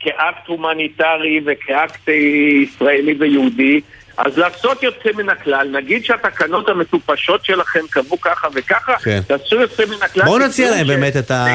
[0.00, 2.14] כאקט, הומניטרי וכאקט אה,
[2.62, 3.80] ישראלי ויהודי,
[4.18, 9.20] אז לעשות יוצא מן הכלל, נגיד שהתקנות המטופשות שלכם קבעו ככה וככה, כן.
[9.26, 10.24] תעשו יוצא מן הכלל.
[10.24, 11.46] בואו נציע להם ש- באמת את ה...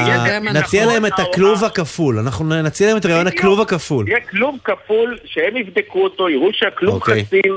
[0.54, 4.08] נציע להם את הכלוב הכפול, אנחנו נציע להם את רעיון הכלוב הכפול.
[4.08, 7.24] יהיה כלוב כפול, שהם יבדקו אותו, יראו שהכלוב אוקיי.
[7.24, 7.56] חסין,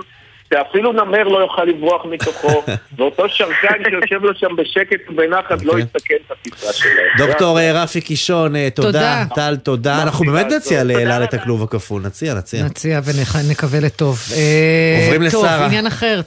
[0.53, 2.63] שאפילו נמר לא יוכל לברוח מתוכו,
[2.97, 5.85] ואותו שרקן שיושב לו שם בשקט ובנחת לא אוקיי.
[5.95, 7.27] יסכן את הטיסה שלהם.
[7.27, 9.23] דוקטור אה, רפי קישון, אה, תודה.
[9.35, 10.03] טל, תודה.
[10.03, 12.63] אנחנו באמת נציע לאל על את הכלוב הכפול, נציע, נציע.
[12.63, 14.19] נציע ונקווה לטוב.
[14.35, 15.65] אה, עוברים טוב, לשרה.
[15.65, 16.21] עניין אחר.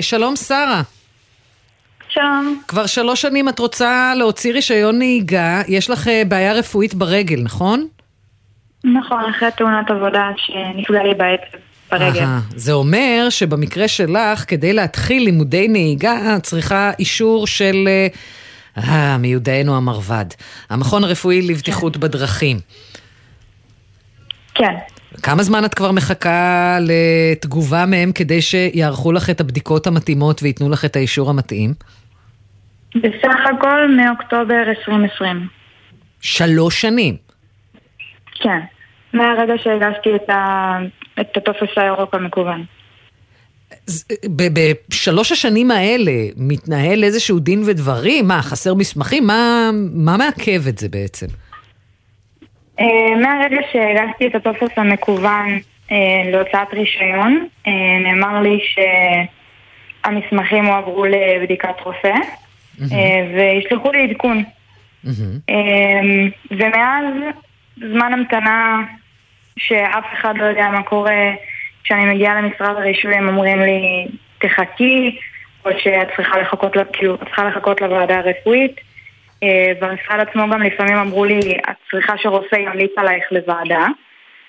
[0.00, 0.82] שלום, שרה.
[2.08, 2.60] שלום.
[2.68, 7.86] כבר שלוש שנים את רוצה להוציא רישיון נהיגה, יש לך בעיה רפואית ברגל, נכון?
[8.84, 11.58] נכון, אחרי תאונת עבודה שנפגע לי בעצב
[11.90, 12.20] ברגל.
[12.20, 12.40] אהה.
[12.56, 17.88] זה אומר שבמקרה שלך, כדי להתחיל לימודי נהיגה, צריכה אישור של
[18.78, 20.26] אה, מיודענו המרב"ד,
[20.70, 22.56] המכון הרפואי לבטיחות בדרכים.
[24.54, 24.74] כן.
[25.22, 30.84] כמה זמן את כבר מחכה לתגובה מהם כדי שיערכו לך את הבדיקות המתאימות וייתנו לך
[30.84, 31.74] את האישור המתאים?
[32.94, 35.46] בסך הכל מאוקטובר 2020.
[36.20, 37.16] שלוש שנים.
[38.34, 38.60] כן,
[39.12, 40.30] מהרגע שהגשתי את.
[41.20, 42.64] את הטופס הירוק המקוון.
[44.88, 48.28] בשלוש השנים האלה מתנהל איזשהו דין ודברים?
[48.28, 49.26] מה, חסר מסמכים?
[49.26, 51.26] מה, מה מעכב את זה בעצם?
[52.80, 55.58] אה, מהרגע שהגשתי את הטופס המקוון
[55.92, 57.72] אה, להוצאת רישיון, אה,
[58.04, 58.58] נאמר לי
[60.04, 62.14] שהמסמכים הועברו לבדיקת רופא
[63.34, 64.44] וישלחו לי עדכון.
[66.50, 67.04] ומאז
[67.76, 68.82] זמן המתנה
[69.60, 71.30] שאף אחד לא יודע מה קורה,
[71.84, 74.06] כשאני מגיעה למשרד הרישוי הם אומרים לי
[74.38, 75.18] תחכי,
[75.64, 78.80] או שאת צריכה לחכות, כאילו, את צריכה לחכות לוועדה הרפואית.
[79.42, 81.40] אה, במשרד עצמו גם לפעמים אמרו לי,
[81.70, 83.86] את צריכה שרופא ימליץ עלייך לוועדה,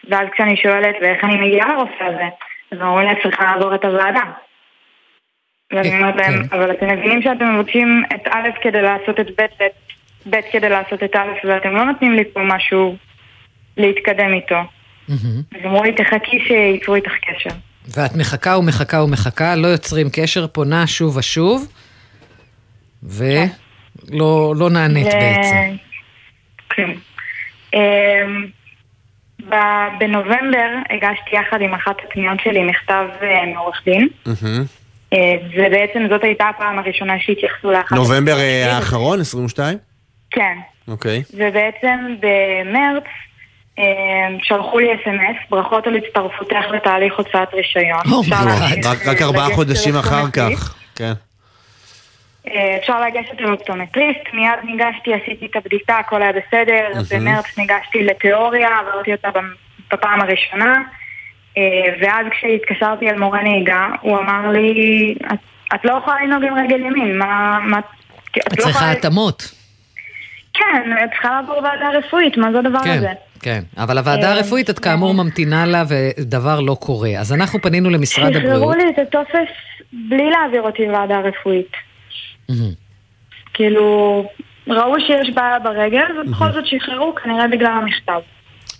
[0.09, 2.28] ואז כשאני שואלת ואיך אני מגיעה לרופא הזה,
[2.72, 4.24] אז אמרו לי, את צריכה לעבור את הוועדה.
[5.72, 6.57] ואני אומרת להם, כן.
[6.57, 9.74] אבל אתם מבינים שאתם מבקשים את א' כדי לעשות את ב' ואת
[10.30, 12.95] ב' כדי לעשות את א', ואתם לא נותנים לי פה משהו
[13.78, 14.59] להתקדם איתו.
[15.12, 17.55] אז אמרו לי, תחכי שייצרו איתך קשר.
[17.88, 21.68] ואת מחכה ומחכה ומחכה, לא יוצרים קשר, פונה שוב ושוב,
[23.03, 25.76] ולא לא נענית ו- בעצם.
[26.70, 26.91] כן.
[27.74, 28.45] אמ,
[29.49, 34.07] ב- בנובמבר הגשתי יחד עם אחת הפניות שלי מכתב אה, מעורך דין.
[35.14, 37.91] אה, ובעצם זאת הייתה הפעם הראשונה שהתייחסו לאחת...
[37.91, 38.76] נובמבר אה.
[38.76, 39.78] האחרון, 22?
[40.32, 40.57] כן.
[40.88, 41.24] אוקיי.
[41.34, 43.31] ובעצם במרץ אה,
[44.44, 48.02] שלחו לי אס.אם.אס, ברכות על הצטרפותך לתהליך הוצאת רישיון.
[48.46, 50.32] להגיש- רק- ארבעה חודשים אחר.
[50.34, 50.76] כך.
[50.96, 51.14] כן.
[52.48, 56.88] אה, אפשר לגשת לאופטומטריסט, מיד ניגשתי, עשיתי את הבדיקה, הכל היה בסדר.
[57.16, 60.74] במרץ ניגשתי לתיאוריה, עברתי אותה בפ- בפעם הראשונה,
[61.58, 61.62] אה,
[62.02, 65.16] ואז כשהתקשרתי אל מורה נהיגה, הוא אמר לי,
[65.76, 67.60] "את- לא יכולה לנהוג עם רגל ימין, מה...
[67.62, 67.80] מה-
[68.38, 69.52] את לא צריכה התאמות.
[70.54, 73.10] כן, את צריכה לעבור ועדה רפואית, מה זה הדבר כן, הזה?
[73.42, 73.62] כן.
[73.78, 77.10] אבל הוועדה אה, הרפואית, את כאמור ממתינה לה ודבר לא קורה.
[77.20, 78.76] אז אנחנו פנינו למשרד שחררו הבריאות.
[78.76, 79.52] לי את הטופס
[79.94, 81.72] בלי להעביר אותי לוועדה רפואית.
[82.50, 82.72] מהמם.
[83.54, 84.30] כאילו,
[84.68, 88.22] ראו שיש בעיה ברגל, ובכל זאת שחררו, כנראה בגלל המכתב.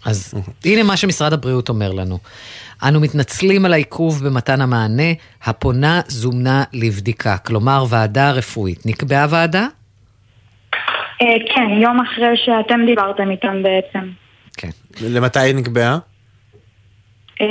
[0.06, 0.34] אז
[0.66, 2.18] הנה מה שמשרד הבריאות אומר לנו.
[2.88, 5.12] אנו מתנצלים על העיכוב במתן המענה,
[5.44, 8.86] הפונה זומנה לבדיקה, כלומר ועדה רפואית.
[8.86, 9.68] נקבעה ועדה?
[11.22, 14.21] אה, כן, יום אחרי שאתם דיברתם איתם בעצם.
[15.02, 15.98] למתי היא נקבעה?
[17.42, 17.46] אה,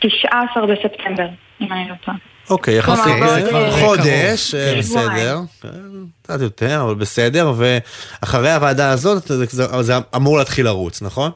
[0.00, 1.28] 19 בספטמבר,
[1.60, 2.16] אם אני לא טועה.
[2.50, 4.54] אוקיי, יחסית אה, חודש.
[4.54, 4.78] אה, כן.
[4.78, 5.40] בסדר.
[5.62, 5.68] כן,
[6.22, 7.52] קצת יותר, אבל בסדר.
[7.56, 9.22] ואחרי הוועדה הזאת,
[9.80, 11.30] זה- אמור להתחיל לרוץ, נכון?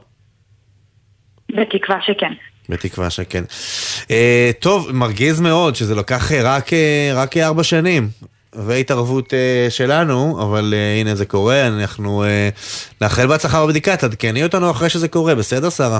[1.51, 2.33] בתקווה שכן.
[2.69, 3.43] בתקווה שכן.
[4.11, 8.09] אה, טוב, מרגיז מאוד שזה לקח אה, רק, אה, רק ארבע שנים.
[8.55, 12.49] והתערבות אה, שלנו, אבל אה, הנה זה קורה, אנחנו אה,
[13.01, 15.99] נאחל בהצלחה בבדיקה, תעדכני אותנו אחרי שזה קורה, בסדר שרה?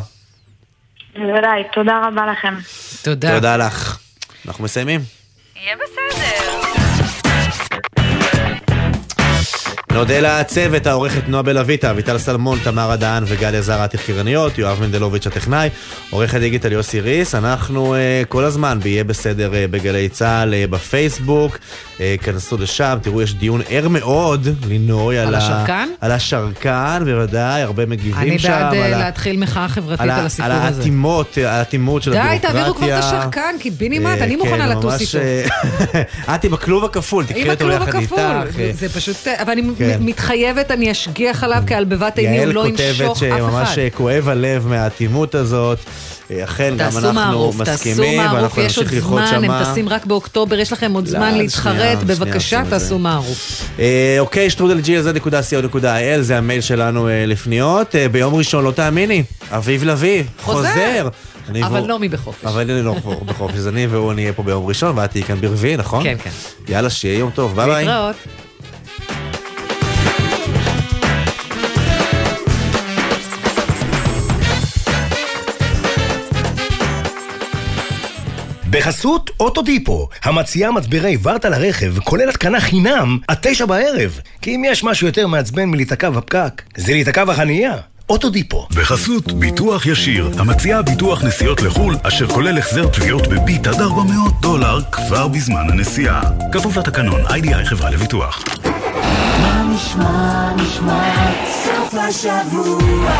[1.16, 2.54] בוודאי, תודה רבה לכם.
[3.04, 3.36] תודה.
[3.36, 3.98] תודה לך.
[4.48, 5.02] אנחנו מסיימים.
[5.56, 6.83] יהיה בסדר.
[9.94, 15.70] נודה לצוות, העורכת נועה בלויטה, אביטל סלמון, תמר הדהן וגליה זרה התחקירניות, יואב מנדלוביץ' הטכנאי,
[16.10, 21.58] עורך הדיגיטל יוסי ריס, אנחנו uh, כל הזמן ב"יהיה בסדר" uh, בגלי צה"ל, uh, בפייסבוק,
[21.58, 25.90] uh, כנסו לשם, תראו יש דיון ער מאוד, לינוי, על על, השרקן?
[26.02, 30.26] על השרקן, בוודאי, הרבה מגיבים אני שם, בעד אה, על להתחיל מחאה חברתית על, על
[30.26, 30.82] הסיפור על הזה.
[30.82, 32.52] האטימות, האטימות של די, הביורוקרטיה.
[32.52, 35.20] תעבירו כבר את השרקן, קיבינימט, אני מוכנה כן, לטוס איתו.
[36.36, 38.16] את עם הכלוב הכפול, תקחי אותו יחד איתך.
[38.74, 39.98] זה פשוט, אבל אני כן.
[40.02, 43.68] מתחייבת, אני אשגיח עליו כי על בבת עיני הוא יעל לא כותבת ינשוך אף שממש
[43.70, 43.80] אחד.
[43.80, 45.78] אה, כואב הלב מהאטימות הזאת.
[46.32, 49.42] אה, אכן, גם תעשו אנחנו מערוף, תעשו מסכימים, מערוף, ואנחנו יש עוד נמשיך ללחוץ זמן,
[49.46, 49.60] שמה.
[49.60, 52.70] הם טסים רק באוקטובר, יש לכם עוד לא, זמן להתחרט, שנייה, שנייה בבקשה זה.
[52.70, 53.64] תעשו מערוף.
[53.80, 55.86] אה, אוקיי, שטרודל glz.co.il,
[56.22, 57.96] זה המייל שלנו אה, לפניות.
[57.96, 60.60] אה, ביום ראשון, לא תאמיני, אביב לביא, חוזר.
[60.70, 61.08] חוזר.
[61.64, 62.46] אבל והוא- נעמי בחופש.
[62.46, 65.78] אבל אני לא בחופש, אז אני והוא נהיה פה ביום ראשון, ואת תהיי כאן ברביעי,
[65.78, 66.04] נכון?
[66.04, 66.30] כן, כן.
[66.70, 67.86] יאללה, שיהיה יום טוב, ביי ביי.
[67.86, 68.16] להתראות.
[78.74, 84.20] בחסות אוטודיפו, המציעה מצברי ורטה לרכב, כולל התקנה חינם, עד תשע בערב.
[84.42, 87.74] כי אם יש משהו יותר מעצבן מלהיתקע בפקק, זה להיתקע בחנייה.
[88.10, 88.68] אוטודיפו.
[88.76, 94.80] בחסות ביטוח ישיר, המציע ביטוח נסיעות לחו"ל, אשר כולל החזר תביעות בביט עד 400 דולר
[94.92, 96.22] כבר בזמן הנסיעה.
[96.52, 98.44] כפוף לתקנון, איי-די-איי חברה לביטוח.
[99.42, 101.32] מה נשמע, נשמע,
[101.64, 103.12] סוף השבוע,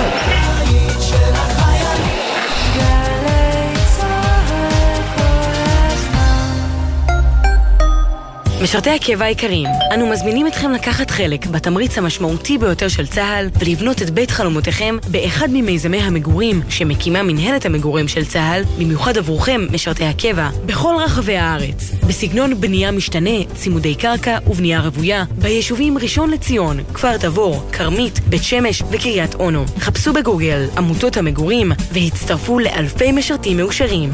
[8.64, 14.10] משרתי הקבע היקרים, אנו מזמינים אתכם לקחת חלק בתמריץ המשמעותי ביותר של צה"ל ולבנות את
[14.10, 20.96] בית חלומותיכם באחד ממיזמי המגורים שמקימה מנהלת המגורים של צה"ל, במיוחד עבורכם, משרתי הקבע, בכל
[21.00, 21.92] רחבי הארץ.
[22.08, 28.84] בסגנון בנייה משתנה, צימודי קרקע ובנייה רוויה, ביישובים ראשון לציון, כפר תבור, כרמית, בית שמש
[28.92, 29.66] וקריית אונו.
[29.80, 34.10] חפשו בגוגל עמותות המגורים והצטרפו לאלפי משרתים מאושרים.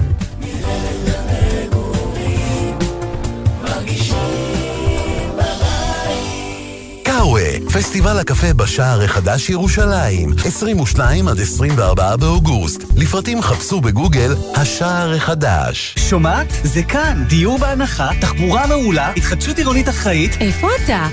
[7.73, 12.83] פסטיבל הקפה בשער החדש ירושלים, 22 עד 24 באוגוסט.
[12.95, 15.95] לפרטים חפשו בגוגל השער החדש.
[16.09, 16.47] שומעת?
[16.63, 17.23] זה כאן.
[17.27, 20.37] דיור בהנחה, תחבורה מעולה, התחדשות עירונית אחראית.
[20.39, 21.07] איפה אתה?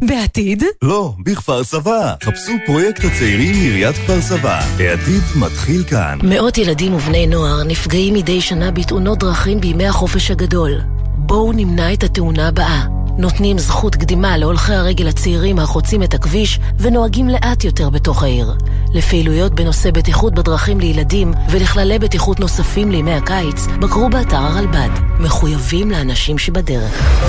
[0.00, 0.64] בעתיד?
[0.82, 2.14] לא, בכפר סבא.
[2.22, 4.60] חפשו פרויקט הצעירים מעיריית כפר סבא.
[4.78, 6.18] העתיד מתחיל כאן.
[6.22, 10.72] מאות ילדים ובני נוער נפגעים מדי שנה בתאונות דרכים בימי החופש הגדול.
[11.16, 12.99] בואו נמנע את התאונה הבאה.
[13.18, 18.54] נותנים זכות קדימה להולכי הרגל הצעירים החוצים את הכביש ונוהגים לאט יותר בתוך העיר.
[18.94, 24.90] לפעילויות בנושא בטיחות בדרכים לילדים ולכללי בטיחות נוספים לימי הקיץ, בקרו באתר הרלב"ד.
[25.20, 27.20] מחויבים לאנשים שבדרך.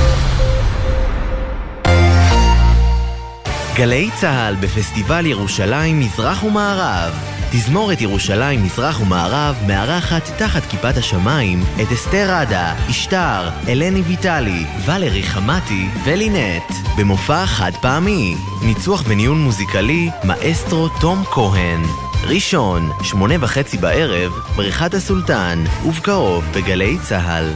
[3.75, 7.40] גלי צה"ל בפסטיבל ירושלים מזרח ומערב.
[7.53, 15.23] תזמורת ירושלים מזרח ומערב מארחת תחת כיפת השמיים את אסתר עדה, אשתר, אלני ויטלי, ולרי
[15.23, 16.71] חמתי ולינט.
[16.97, 18.35] במופע חד פעמי.
[18.61, 21.81] ניצוח וניהול מוזיקלי, מאסטרו תום כהן.
[22.23, 27.53] ראשון, שמונה וחצי בערב, בריכת הסולטן, ובקרוב בגלי צה"ל.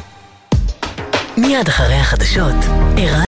[1.37, 2.55] מיד אחרי החדשות,
[2.97, 3.23] ערן